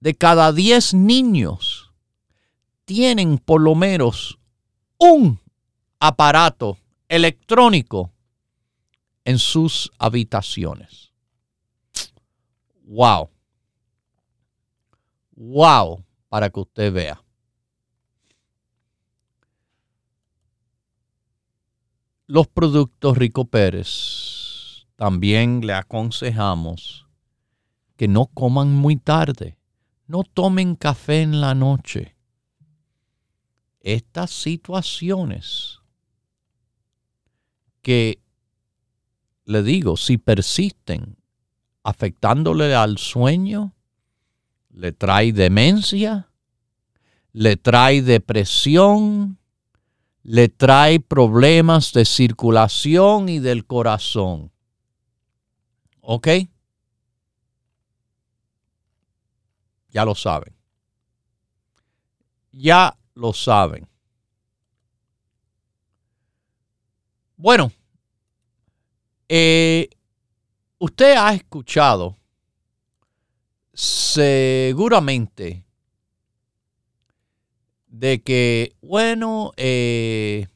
de 0.00 0.14
cada 0.16 0.52
diez 0.52 0.94
niños 0.94 1.92
tienen 2.84 3.38
por 3.38 3.60
lo 3.60 3.76
menos 3.76 4.40
un 4.98 5.38
aparato 6.00 6.76
electrónico 7.06 8.10
en 9.24 9.38
sus 9.38 9.92
habitaciones. 9.96 11.11
Wow. 12.92 13.30
Wow, 15.34 16.04
para 16.28 16.50
que 16.50 16.60
usted 16.60 16.92
vea. 16.92 17.24
Los 22.26 22.48
productos 22.48 23.16
Rico 23.16 23.46
Pérez 23.46 24.86
también 24.96 25.66
le 25.66 25.72
aconsejamos 25.72 27.06
que 27.96 28.08
no 28.08 28.26
coman 28.26 28.74
muy 28.74 28.96
tarde, 28.96 29.56
no 30.06 30.22
tomen 30.22 30.76
café 30.76 31.22
en 31.22 31.40
la 31.40 31.54
noche. 31.54 32.14
Estas 33.80 34.30
situaciones 34.30 35.80
que, 37.80 38.20
le 39.46 39.62
digo, 39.62 39.96
si 39.96 40.18
persisten 40.18 41.21
afectándole 41.82 42.74
al 42.74 42.98
sueño, 42.98 43.74
le 44.70 44.92
trae 44.92 45.32
demencia, 45.32 46.30
le 47.32 47.56
trae 47.56 48.02
depresión, 48.02 49.38
le 50.22 50.48
trae 50.48 51.00
problemas 51.00 51.92
de 51.92 52.04
circulación 52.04 53.28
y 53.28 53.38
del 53.38 53.66
corazón. 53.66 54.52
¿Ok? 56.00 56.28
Ya 59.90 60.04
lo 60.04 60.14
saben. 60.14 60.54
Ya 62.52 62.96
lo 63.14 63.32
saben. 63.32 63.88
Bueno, 67.36 67.72
eh, 69.28 69.88
usted 70.82 71.14
ha 71.16 71.32
escuchado 71.32 72.18
seguramente 73.72 75.64
de 77.86 78.20
que, 78.20 78.74
bueno, 78.82 79.52
eh, 79.56 80.48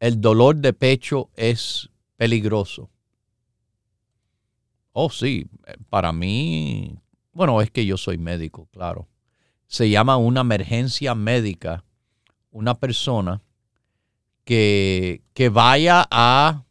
el 0.00 0.20
dolor 0.20 0.56
de 0.56 0.72
pecho 0.72 1.30
es 1.36 1.90
peligroso. 2.16 2.90
Oh, 4.90 5.10
sí, 5.10 5.46
para 5.88 6.12
mí, 6.12 6.98
bueno, 7.32 7.62
es 7.62 7.70
que 7.70 7.86
yo 7.86 7.96
soy 7.96 8.18
médico, 8.18 8.66
claro. 8.72 9.06
Se 9.68 9.88
llama 9.90 10.16
una 10.16 10.40
emergencia 10.40 11.14
médica. 11.14 11.84
Una 12.50 12.80
persona 12.80 13.42
que, 14.44 15.22
que 15.34 15.50
vaya 15.50 16.06
a 16.10 16.64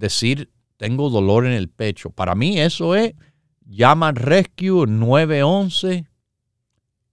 decir, 0.00 0.50
tengo 0.76 1.10
dolor 1.10 1.46
en 1.46 1.52
el 1.52 1.68
pecho. 1.68 2.10
Para 2.10 2.34
mí 2.34 2.58
eso 2.58 2.96
es, 2.96 3.14
llama 3.64 4.10
Rescue 4.10 4.86
911 4.88 6.10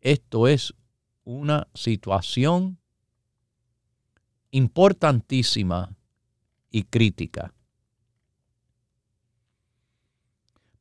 esto 0.08 0.48
es 0.48 0.74
una 1.26 1.68
situación 1.74 2.80
importantísima 4.52 5.94
y 6.72 6.84
crítica. 6.84 7.54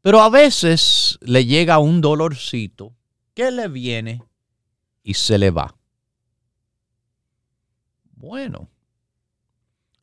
Pero 0.00 0.20
a 0.20 0.30
veces 0.30 1.18
le 1.22 1.44
llega 1.44 1.78
un 1.78 2.00
dolorcito 2.00 2.94
que 3.34 3.50
le 3.50 3.66
viene 3.66 4.22
y 5.02 5.14
se 5.14 5.38
le 5.38 5.50
va. 5.50 5.76
Bueno, 8.12 8.70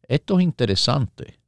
esto 0.06 0.38
es 0.38 0.44
interesante. 0.44 1.40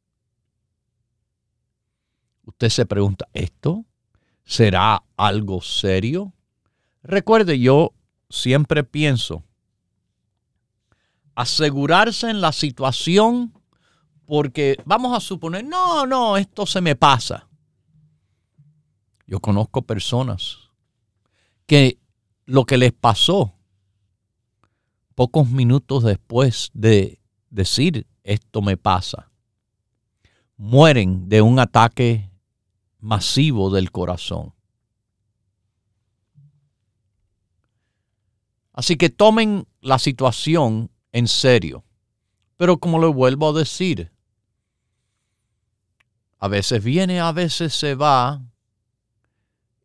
Usted 2.55 2.69
se 2.69 2.85
pregunta, 2.85 3.27
¿esto 3.33 3.83
será 4.45 5.03
algo 5.17 5.61
serio? 5.61 6.33
Recuerde, 7.03 7.59
yo 7.59 7.91
siempre 8.29 8.85
pienso 8.85 9.43
asegurarse 11.35 12.29
en 12.29 12.39
la 12.39 12.53
situación 12.53 13.53
porque 14.25 14.77
vamos 14.85 15.17
a 15.17 15.19
suponer, 15.19 15.65
no, 15.65 16.05
no, 16.05 16.37
esto 16.37 16.65
se 16.65 16.79
me 16.79 16.95
pasa. 16.95 17.45
Yo 19.27 19.41
conozco 19.41 19.81
personas 19.81 20.57
que 21.65 21.99
lo 22.45 22.63
que 22.63 22.77
les 22.77 22.93
pasó 22.93 23.53
pocos 25.13 25.49
minutos 25.49 26.05
después 26.05 26.71
de 26.73 27.19
decir 27.49 28.07
esto 28.23 28.61
me 28.61 28.77
pasa, 28.77 29.29
mueren 30.55 31.27
de 31.27 31.41
un 31.41 31.59
ataque 31.59 32.31
masivo 33.05 33.69
del 33.69 33.91
corazón. 33.91 34.53
Así 38.73 38.97
que 38.97 39.09
tomen 39.09 39.67
la 39.79 39.99
situación 39.99 40.89
en 41.11 41.27
serio. 41.27 41.85
Pero 42.57 42.79
como 42.79 42.97
lo 42.99 43.13
vuelvo 43.13 43.49
a 43.49 43.59
decir, 43.59 44.11
a 46.39 46.47
veces 46.47 46.83
viene, 46.83 47.19
a 47.19 47.31
veces 47.31 47.73
se 47.73 47.95
va. 47.95 48.41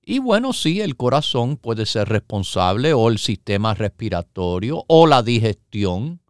Y 0.02 0.18
bueno, 0.18 0.52
sí, 0.52 0.80
el 0.80 0.96
corazón 0.96 1.56
puede 1.56 1.84
ser 1.84 2.08
responsable 2.08 2.94
o 2.94 3.10
el 3.10 3.18
sistema 3.18 3.74
respiratorio 3.74 4.84
o 4.88 5.06
la 5.06 5.22
digestión 5.22 6.20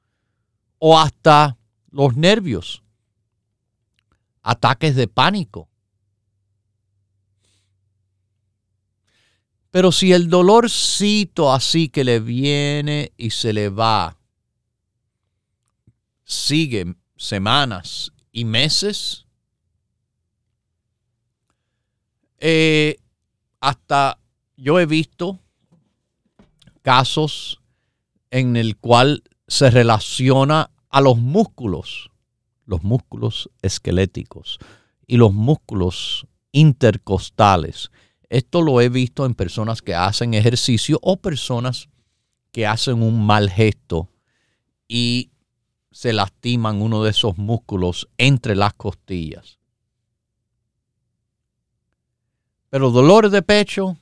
o 0.78 0.98
hasta 0.98 1.56
los 1.90 2.16
nervios. 2.16 2.82
Ataques 4.42 4.96
de 4.96 5.06
pánico. 5.06 5.69
Pero 9.70 9.92
si 9.92 10.12
el 10.12 10.28
dolorcito 10.28 11.52
así 11.52 11.88
que 11.88 12.02
le 12.02 12.18
viene 12.18 13.12
y 13.16 13.30
se 13.30 13.52
le 13.52 13.68
va, 13.68 14.16
sigue 16.24 16.96
semanas 17.16 18.12
y 18.32 18.44
meses, 18.44 19.26
eh, 22.38 22.96
hasta 23.60 24.18
yo 24.56 24.80
he 24.80 24.86
visto 24.86 25.38
casos 26.82 27.60
en 28.30 28.56
el 28.56 28.76
cual 28.76 29.22
se 29.46 29.70
relaciona 29.70 30.70
a 30.88 31.00
los 31.00 31.18
músculos, 31.18 32.10
los 32.64 32.82
músculos 32.82 33.50
esqueléticos 33.62 34.58
y 35.06 35.16
los 35.16 35.32
músculos 35.32 36.26
intercostales 36.52 37.90
esto 38.30 38.62
lo 38.62 38.80
he 38.80 38.88
visto 38.88 39.26
en 39.26 39.34
personas 39.34 39.82
que 39.82 39.94
hacen 39.94 40.34
ejercicio 40.34 40.98
o 41.02 41.16
personas 41.16 41.88
que 42.52 42.64
hacen 42.64 43.02
un 43.02 43.26
mal 43.26 43.50
gesto 43.50 44.08
y 44.86 45.32
se 45.90 46.12
lastiman 46.12 46.80
uno 46.80 47.02
de 47.02 47.10
esos 47.10 47.36
músculos 47.38 48.08
entre 48.18 48.54
las 48.54 48.72
costillas. 48.74 49.58
Pero 52.70 52.92
dolores 52.92 53.32
de 53.32 53.42
pecho 53.42 53.98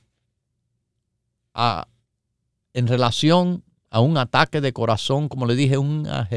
en 2.73 2.87
relación 2.87 3.63
a 3.89 3.99
un 3.99 4.15
ataque 4.17 4.61
de 4.61 4.73
corazón, 4.73 5.27
como 5.27 5.47
le 5.47 5.55
dije, 5.55 5.79
una, 5.79 6.29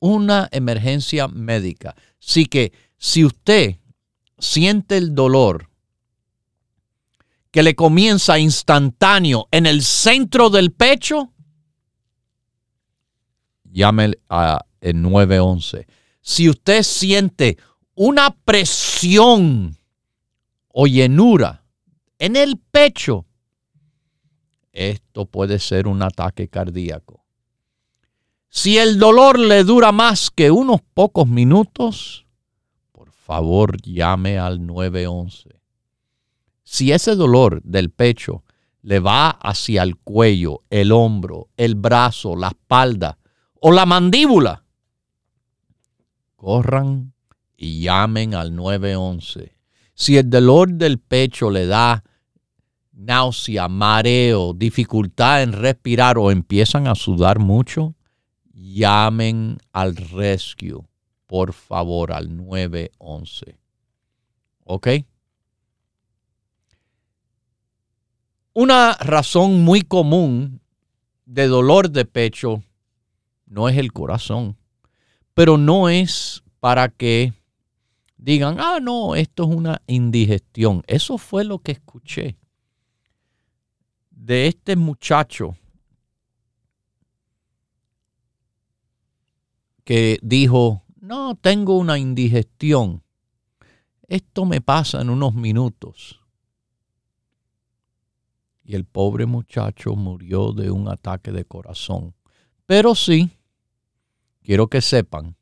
una 0.00 0.48
emergencia 0.50 1.28
médica. 1.28 1.94
Así 2.20 2.46
que 2.46 2.72
si 2.98 3.24
usted 3.24 3.76
siente 4.38 4.96
el 4.96 5.14
dolor 5.14 5.71
que 7.52 7.62
le 7.62 7.76
comienza 7.76 8.38
instantáneo 8.38 9.46
en 9.50 9.66
el 9.66 9.82
centro 9.82 10.48
del 10.48 10.72
pecho, 10.72 11.32
llame 13.70 14.14
a 14.30 14.64
el 14.80 15.00
911. 15.02 15.86
Si 16.22 16.48
usted 16.48 16.82
siente 16.82 17.58
una 17.94 18.30
presión 18.30 19.76
o 20.68 20.86
llenura 20.86 21.62
en 22.18 22.36
el 22.36 22.56
pecho, 22.56 23.26
esto 24.72 25.26
puede 25.26 25.58
ser 25.58 25.86
un 25.86 26.02
ataque 26.02 26.48
cardíaco. 26.48 27.22
Si 28.48 28.78
el 28.78 28.98
dolor 28.98 29.38
le 29.38 29.62
dura 29.64 29.92
más 29.92 30.30
que 30.30 30.50
unos 30.50 30.80
pocos 30.94 31.28
minutos, 31.28 32.26
por 32.92 33.12
favor 33.12 33.76
llame 33.82 34.38
al 34.38 34.64
911. 34.66 35.61
Si 36.62 36.92
ese 36.92 37.16
dolor 37.16 37.62
del 37.62 37.90
pecho 37.90 38.44
le 38.82 39.00
va 39.00 39.30
hacia 39.30 39.82
el 39.82 39.96
cuello, 39.96 40.62
el 40.70 40.92
hombro, 40.92 41.48
el 41.56 41.74
brazo, 41.74 42.36
la 42.36 42.48
espalda 42.48 43.18
o 43.60 43.70
la 43.70 43.86
mandíbula, 43.86 44.64
corran 46.36 47.14
y 47.56 47.82
llamen 47.82 48.34
al 48.34 48.54
911. 48.54 49.54
Si 49.94 50.16
el 50.16 50.28
dolor 50.28 50.72
del 50.72 50.98
pecho 50.98 51.50
le 51.50 51.66
da 51.66 52.02
náusea, 52.92 53.68
mareo, 53.68 54.52
dificultad 54.52 55.42
en 55.42 55.52
respirar 55.52 56.18
o 56.18 56.30
empiezan 56.30 56.88
a 56.88 56.94
sudar 56.94 57.38
mucho, 57.38 57.94
llamen 58.52 59.58
al 59.72 59.96
rescue, 59.96 60.80
por 61.26 61.52
favor, 61.52 62.12
al 62.12 62.36
911. 62.36 63.58
¿Ok? 64.64 64.88
Una 68.54 68.94
razón 68.94 69.62
muy 69.62 69.80
común 69.80 70.60
de 71.24 71.46
dolor 71.46 71.90
de 71.90 72.04
pecho 72.04 72.62
no 73.46 73.68
es 73.68 73.78
el 73.78 73.92
corazón, 73.92 74.58
pero 75.32 75.56
no 75.56 75.88
es 75.88 76.42
para 76.60 76.88
que 76.88 77.32
digan, 78.18 78.58
ah, 78.60 78.78
no, 78.80 79.16
esto 79.16 79.44
es 79.44 79.56
una 79.56 79.80
indigestión. 79.86 80.82
Eso 80.86 81.16
fue 81.16 81.44
lo 81.44 81.60
que 81.60 81.72
escuché 81.72 82.36
de 84.10 84.46
este 84.46 84.76
muchacho 84.76 85.56
que 89.84 90.18
dijo, 90.22 90.84
no, 91.00 91.34
tengo 91.34 91.76
una 91.78 91.98
indigestión. 91.98 93.02
Esto 94.06 94.44
me 94.44 94.60
pasa 94.60 95.00
en 95.00 95.10
unos 95.10 95.34
minutos. 95.34 96.21
Y 98.72 98.74
el 98.74 98.86
pobre 98.86 99.26
muchacho 99.26 99.94
murió 99.96 100.52
de 100.52 100.70
un 100.70 100.88
ataque 100.88 101.30
de 101.30 101.44
corazón. 101.44 102.14
Pero 102.64 102.94
sí, 102.94 103.30
quiero 104.42 104.68
que 104.68 104.80
sepan, 104.80 105.36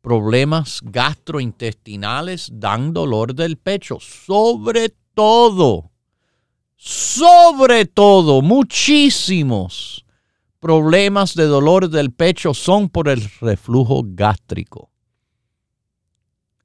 problemas 0.00 0.80
gastrointestinales 0.84 2.48
dan 2.52 2.92
dolor 2.92 3.34
del 3.34 3.56
pecho, 3.56 3.98
sobre 3.98 4.94
todo, 5.12 5.90
sobre 6.76 7.86
todo, 7.86 8.42
muchísimos 8.42 10.06
problemas 10.60 11.34
de 11.34 11.46
dolor 11.46 11.90
del 11.90 12.12
pecho 12.12 12.54
son 12.54 12.90
por 12.90 13.08
el 13.08 13.28
reflujo 13.40 14.02
gástrico. 14.04 14.92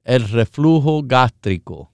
El 0.03 0.29
reflujo 0.29 1.01
gástrico, 1.03 1.91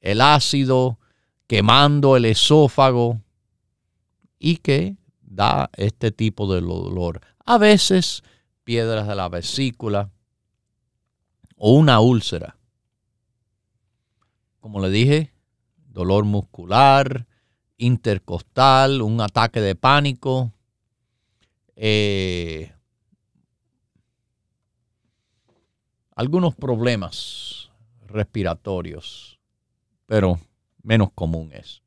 el 0.00 0.20
ácido 0.20 0.98
quemando 1.46 2.16
el 2.16 2.24
esófago 2.24 3.20
y 4.38 4.56
que 4.58 4.96
da 5.20 5.70
este 5.76 6.12
tipo 6.12 6.52
de 6.52 6.60
dolor. 6.60 7.20
A 7.44 7.58
veces 7.58 8.22
piedras 8.64 9.06
de 9.06 9.14
la 9.14 9.28
vesícula 9.28 10.10
o 11.56 11.72
una 11.72 12.00
úlcera. 12.00 12.56
Como 14.60 14.80
le 14.80 14.90
dije, 14.90 15.32
dolor 15.88 16.24
muscular, 16.24 17.26
intercostal, 17.76 19.02
un 19.02 19.20
ataque 19.20 19.60
de 19.60 19.74
pánico, 19.74 20.52
eh, 21.76 22.72
algunos 26.14 26.54
problemas 26.54 27.70
respiratorios, 28.06 29.38
pero 30.06 30.38
menos 30.84 31.08
común 31.12 31.50
es. 31.52 31.82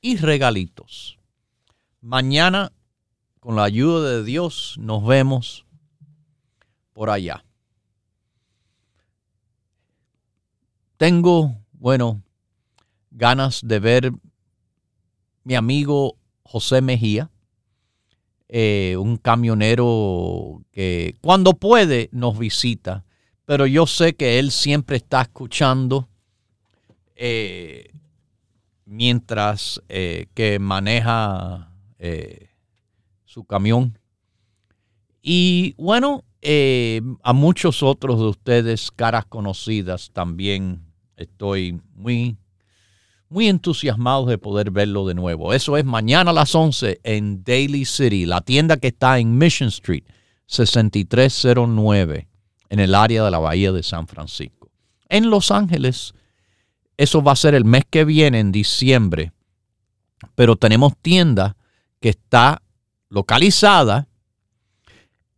y 0.00 0.16
regalitos. 0.16 1.18
Mañana, 2.00 2.72
con 3.38 3.56
la 3.56 3.64
ayuda 3.64 4.10
de 4.10 4.24
Dios, 4.24 4.76
nos 4.78 5.06
vemos 5.06 5.66
por 7.00 7.08
allá. 7.08 7.42
Tengo, 10.98 11.56
bueno, 11.72 12.20
ganas 13.10 13.62
de 13.64 13.78
ver 13.78 14.12
mi 15.42 15.54
amigo 15.54 16.18
José 16.42 16.82
Mejía, 16.82 17.30
eh, 18.48 18.98
un 18.98 19.16
camionero 19.16 20.60
que 20.72 21.16
cuando 21.22 21.54
puede 21.54 22.10
nos 22.12 22.38
visita, 22.38 23.06
pero 23.46 23.64
yo 23.64 23.86
sé 23.86 24.14
que 24.14 24.38
él 24.38 24.50
siempre 24.50 24.98
está 24.98 25.22
escuchando 25.22 26.06
eh, 27.16 27.94
mientras 28.84 29.80
eh, 29.88 30.26
que 30.34 30.58
maneja 30.58 31.72
su 33.24 33.44
camión. 33.44 33.98
Y 35.22 35.74
bueno, 35.78 36.24
a 36.42 37.32
muchos 37.32 37.82
otros 37.82 38.18
de 38.18 38.26
ustedes, 38.26 38.90
caras 38.90 39.26
conocidas, 39.26 40.10
también 40.12 40.82
estoy 41.16 41.80
muy, 41.94 42.36
muy 43.28 43.48
entusiasmado 43.48 44.26
de 44.26 44.38
poder 44.38 44.70
verlo 44.70 45.06
de 45.06 45.14
nuevo. 45.14 45.52
Eso 45.52 45.76
es 45.76 45.84
mañana 45.84 46.30
a 46.30 46.34
las 46.34 46.54
11 46.54 47.00
en 47.02 47.44
Daly 47.44 47.84
City, 47.84 48.26
la 48.26 48.40
tienda 48.40 48.78
que 48.78 48.88
está 48.88 49.18
en 49.18 49.36
Mission 49.36 49.68
Street, 49.68 50.04
6309, 50.46 52.28
en 52.70 52.80
el 52.80 52.94
área 52.94 53.24
de 53.24 53.30
la 53.30 53.38
Bahía 53.38 53.72
de 53.72 53.82
San 53.82 54.06
Francisco. 54.06 54.70
En 55.08 55.28
Los 55.28 55.50
Ángeles, 55.50 56.14
eso 56.96 57.22
va 57.22 57.32
a 57.32 57.36
ser 57.36 57.54
el 57.54 57.64
mes 57.64 57.84
que 57.88 58.04
viene, 58.04 58.40
en 58.40 58.52
diciembre. 58.52 59.32
Pero 60.34 60.56
tenemos 60.56 60.96
tienda 61.00 61.56
que 62.00 62.10
está 62.10 62.62
localizada 63.08 64.08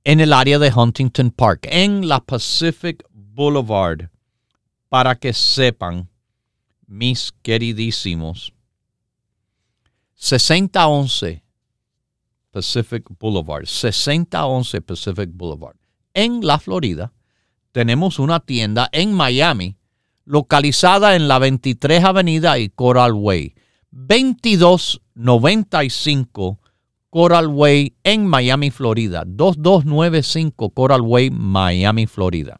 en 0.05 0.21
el 0.21 0.33
área 0.33 0.59
de 0.59 0.73
Huntington 0.73 1.31
Park, 1.31 1.69
en 1.71 2.09
la 2.09 2.21
Pacific 2.21 3.05
Boulevard, 3.13 4.09
para 4.89 5.15
que 5.15 5.33
sepan, 5.33 6.09
mis 6.87 7.33
queridísimos, 7.43 8.53
6011 10.15 11.43
Pacific 12.51 13.05
Boulevard, 13.19 13.67
6011 13.67 14.83
Pacific 14.83 15.31
Boulevard. 15.33 15.77
En 16.15 16.47
la 16.47 16.59
Florida 16.59 17.13
tenemos 17.73 18.19
una 18.19 18.41
tienda 18.41 18.91
en 18.93 19.15
Miami 19.15 19.79
localizada 20.25 21.17
en 21.17 21.29
la 21.29 21.39
23 21.39 22.05
Avenida 22.05 22.59
y 22.59 22.69
Coral 22.69 23.15
Way. 23.15 23.55
2295 23.91 26.61
Coral 27.13 27.49
Way 27.49 27.95
en 28.05 28.27
Miami, 28.27 28.71
Florida. 28.71 29.25
2295 29.27 30.71
Coral 30.71 31.03
Way, 31.03 31.29
Miami, 31.29 32.07
Florida. 32.07 32.59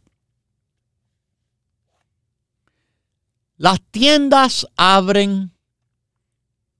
Las 3.57 3.81
tiendas 3.91 4.67
abren 4.77 5.53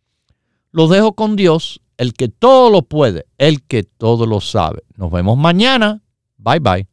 Lo 0.72 0.88
dejo 0.88 1.12
con 1.14 1.36
Dios, 1.36 1.82
el 1.98 2.14
que 2.14 2.30
todo 2.30 2.70
lo 2.70 2.84
puede, 2.84 3.26
el 3.38 3.64
que 3.64 3.84
todo 3.84 4.26
lo 4.26 4.40
sabe. 4.40 4.84
Nos 4.96 5.12
vemos 5.12 5.38
mañana. 5.38 6.02
Bye 6.38 6.60
bye. 6.60 6.88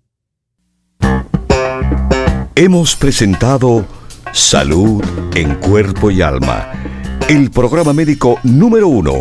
Hemos 2.57 2.97
presentado 2.97 3.85
Salud 4.33 5.05
en 5.35 5.55
Cuerpo 5.57 6.11
y 6.11 6.23
Alma, 6.23 6.73
el 7.29 7.51
programa 7.51 7.93
médico 7.93 8.39
número 8.43 8.89
uno 8.89 9.21